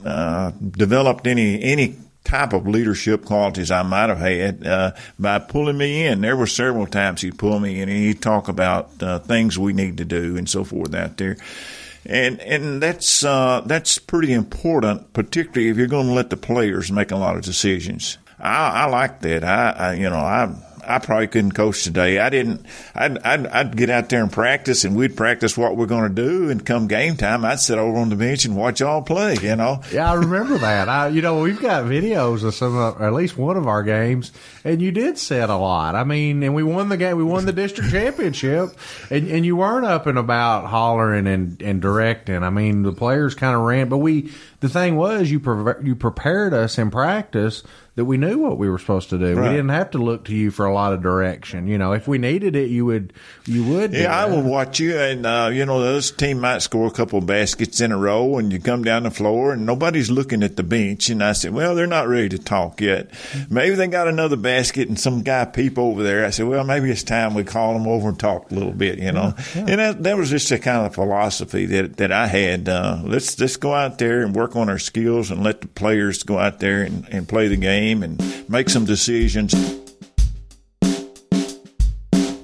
uh, 0.04 0.50
developed 0.50 1.26
any 1.26 1.62
any 1.62 1.96
type 2.24 2.52
of 2.52 2.66
leadership 2.66 3.24
qualities 3.24 3.70
I 3.70 3.82
might 3.82 4.08
have 4.08 4.18
had 4.18 4.66
uh, 4.66 4.92
by 5.18 5.38
pulling 5.38 5.76
me 5.76 6.06
in. 6.06 6.20
There 6.20 6.36
were 6.36 6.46
several 6.46 6.86
times 6.86 7.20
he'd 7.20 7.38
pull 7.38 7.58
me 7.58 7.80
in 7.80 7.88
and 7.88 7.98
he'd 7.98 8.22
talk 8.22 8.48
about 8.48 9.02
uh, 9.02 9.18
things 9.20 9.58
we 9.58 9.72
need 9.72 9.98
to 9.98 10.04
do 10.04 10.36
and 10.36 10.48
so 10.48 10.64
forth 10.64 10.94
out 10.94 11.16
there. 11.16 11.36
And 12.04 12.40
and 12.40 12.82
that's 12.82 13.24
uh, 13.24 13.62
that's 13.66 13.98
pretty 13.98 14.32
important, 14.32 15.12
particularly 15.12 15.68
if 15.68 15.76
you're 15.76 15.86
going 15.86 16.08
to 16.08 16.12
let 16.12 16.30
the 16.30 16.36
players 16.36 16.90
make 16.90 17.12
a 17.12 17.16
lot 17.16 17.36
of 17.36 17.42
decisions. 17.42 18.18
I, 18.40 18.84
I 18.84 18.86
like 18.86 19.20
that. 19.20 19.44
I, 19.44 19.70
I 19.70 19.94
you 19.94 20.10
know 20.10 20.16
I 20.16 20.52
I 20.84 20.98
probably 20.98 21.28
couldn't 21.28 21.52
coach 21.52 21.84
today. 21.84 22.18
I 22.18 22.28
didn't. 22.30 22.66
I'd, 22.94 23.18
I'd, 23.18 23.46
I'd 23.46 23.76
get 23.76 23.90
out 23.90 24.08
there 24.08 24.22
and 24.22 24.32
practice, 24.32 24.84
and 24.84 24.96
we'd 24.96 25.16
practice 25.16 25.56
what 25.56 25.76
we're 25.76 25.86
going 25.86 26.14
to 26.14 26.22
do. 26.22 26.50
And 26.50 26.64
come 26.64 26.88
game 26.88 27.16
time, 27.16 27.44
I'd 27.44 27.60
sit 27.60 27.78
over 27.78 27.98
on 27.98 28.08
the 28.08 28.16
bench 28.16 28.44
and 28.44 28.56
watch 28.56 28.80
y'all 28.80 29.02
play. 29.02 29.36
You 29.40 29.56
know, 29.56 29.80
Yeah, 29.92 30.10
I 30.10 30.14
remember 30.14 30.58
that. 30.58 30.88
I, 30.88 31.08
you 31.08 31.22
know, 31.22 31.40
we've 31.40 31.60
got 31.60 31.84
videos 31.84 32.44
of 32.44 32.54
some, 32.54 32.76
of, 32.76 33.00
at 33.00 33.12
least 33.12 33.36
one 33.36 33.56
of 33.56 33.66
our 33.66 33.82
games, 33.82 34.32
and 34.64 34.82
you 34.82 34.90
did 34.90 35.18
set 35.18 35.50
a 35.50 35.56
lot. 35.56 35.94
I 35.94 36.04
mean, 36.04 36.42
and 36.42 36.54
we 36.54 36.62
won 36.62 36.88
the 36.88 36.96
game. 36.96 37.16
We 37.16 37.24
won 37.24 37.46
the 37.46 37.52
district 37.52 37.90
championship, 37.90 38.70
and 39.10 39.28
and 39.28 39.46
you 39.46 39.56
weren't 39.56 39.86
up 39.86 40.06
and 40.06 40.18
about 40.18 40.66
hollering 40.66 41.26
and 41.26 41.60
and 41.62 41.80
directing. 41.80 42.42
I 42.42 42.50
mean, 42.50 42.82
the 42.82 42.92
players 42.92 43.34
kind 43.34 43.54
of 43.54 43.62
ran, 43.62 43.88
but 43.88 43.98
we. 43.98 44.32
The 44.60 44.68
thing 44.68 44.94
was, 44.94 45.28
you 45.28 45.40
pre- 45.40 45.84
you 45.84 45.96
prepared 45.96 46.54
us 46.54 46.78
in 46.78 46.92
practice 46.92 47.64
that 47.94 48.06
we 48.06 48.16
knew 48.16 48.38
what 48.38 48.56
we 48.56 48.70
were 48.70 48.78
supposed 48.78 49.10
to 49.10 49.18
do. 49.18 49.34
Right. 49.34 49.50
We 49.50 49.56
didn't 49.56 49.68
have 49.68 49.90
to 49.90 49.98
look 49.98 50.24
to 50.24 50.34
you 50.34 50.50
for 50.50 50.64
a 50.64 50.72
lot 50.72 50.94
of 50.94 51.02
direction. 51.02 51.66
You 51.66 51.76
know, 51.76 51.92
if 51.92 52.08
we 52.08 52.16
needed 52.16 52.56
it, 52.56 52.70
you 52.70 52.86
would 52.86 53.12
you 53.44 53.64
would. 53.64 53.92
Yeah, 53.92 54.16
I 54.16 54.24
would 54.24 54.46
watch 54.46 54.80
you, 54.80 54.96
and 54.96 55.26
uh, 55.26 55.50
you 55.52 55.66
know, 55.66 55.80
this 55.80 56.10
team 56.10 56.40
might 56.40 56.62
score 56.62 56.86
a 56.86 56.90
couple 56.90 57.18
of 57.18 57.26
baskets 57.26 57.82
in 57.82 57.92
a 57.92 57.98
row, 57.98 58.38
and 58.38 58.50
you 58.50 58.60
come 58.60 58.82
down 58.82 59.02
the 59.02 59.10
floor, 59.10 59.52
and 59.52 59.66
nobody's 59.66 60.10
looking 60.10 60.42
at 60.42 60.56
the 60.56 60.62
bench. 60.62 61.10
And 61.10 61.22
I 61.22 61.32
said, 61.32 61.52
well, 61.52 61.74
they're 61.74 61.86
not 61.86 62.08
ready 62.08 62.30
to 62.30 62.38
talk 62.38 62.80
yet. 62.80 63.10
Maybe 63.50 63.74
they 63.74 63.88
got 63.88 64.08
another 64.08 64.36
basket, 64.36 64.88
and 64.88 64.98
some 64.98 65.22
guy 65.22 65.44
peep 65.44 65.78
over 65.78 66.02
there. 66.02 66.24
I 66.24 66.30
said, 66.30 66.46
well, 66.46 66.64
maybe 66.64 66.90
it's 66.90 67.02
time 67.02 67.34
we 67.34 67.44
call 67.44 67.74
them 67.74 67.86
over 67.86 68.08
and 68.08 68.18
talk 68.18 68.50
a 68.50 68.54
little 68.54 68.72
bit, 68.72 69.00
you 69.00 69.12
know. 69.12 69.34
And 69.54 69.78
that, 69.78 70.02
that 70.04 70.16
was 70.16 70.30
just 70.30 70.50
a 70.50 70.58
kind 70.58 70.86
of 70.86 70.94
philosophy 70.94 71.66
that 71.66 71.98
that 71.98 72.10
I 72.10 72.26
had. 72.26 72.70
Uh, 72.70 73.02
let's 73.04 73.38
let's 73.38 73.58
go 73.58 73.74
out 73.74 73.98
there 73.98 74.22
and 74.22 74.34
work 74.34 74.56
on 74.56 74.70
our 74.70 74.78
skills, 74.78 75.30
and 75.30 75.42
let 75.42 75.60
the 75.60 75.68
players 75.68 76.22
go 76.22 76.38
out 76.38 76.58
there 76.60 76.84
and, 76.84 77.06
and 77.10 77.28
play 77.28 77.48
the 77.48 77.56
game 77.56 77.81
and 77.90 78.48
make 78.48 78.70
some 78.70 78.84
decisions. 78.84 79.52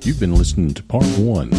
You've 0.05 0.18
been 0.18 0.35
listening 0.35 0.74
to 0.74 0.83
part 0.83 1.07
one 1.16 1.53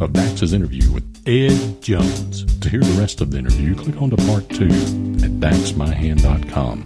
of 0.00 0.12
Dax's 0.14 0.54
interview 0.54 0.90
with 0.90 1.04
Ed 1.26 1.82
Jones. 1.82 2.46
To 2.60 2.70
hear 2.70 2.80
the 2.80 2.98
rest 2.98 3.20
of 3.20 3.30
the 3.30 3.38
interview, 3.38 3.74
click 3.74 4.00
on 4.00 4.08
to 4.10 4.16
part 4.16 4.48
two 4.48 4.64
at 4.64 5.38
daxmahan.com. 5.38 6.82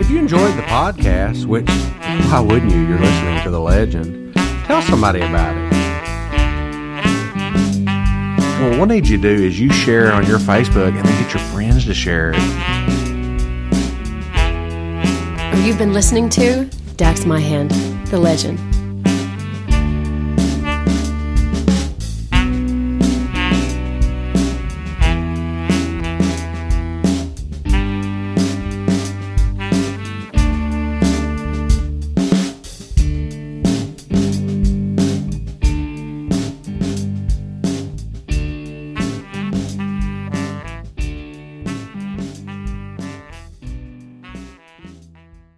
If 0.00 0.10
you 0.10 0.18
enjoyed 0.18 0.56
the 0.56 0.62
podcast, 0.62 1.44
which 1.44 1.68
why 2.30 2.40
wouldn't 2.40 2.72
you? 2.72 2.80
You're 2.80 2.98
listening 2.98 3.42
to 3.42 3.50
the 3.50 3.60
legend. 3.60 4.34
Tell 4.64 4.80
somebody 4.82 5.20
about 5.20 5.56
it. 5.56 5.67
What 8.78 8.92
I 8.92 8.94
need 8.94 9.08
you 9.08 9.16
to 9.16 9.22
do 9.36 9.44
is 9.44 9.58
you 9.58 9.72
share 9.72 10.12
on 10.12 10.24
your 10.24 10.38
Facebook 10.38 10.96
and 10.96 11.04
then 11.04 11.22
get 11.24 11.34
your 11.34 11.42
friends 11.46 11.84
to 11.86 11.94
share 11.94 12.30
it. 12.32 12.36
You've 15.66 15.78
been 15.78 15.92
listening 15.92 16.28
to 16.30 16.66
Dax 16.96 17.24
Mahan, 17.24 17.66
the 18.04 18.18
legend. 18.18 18.67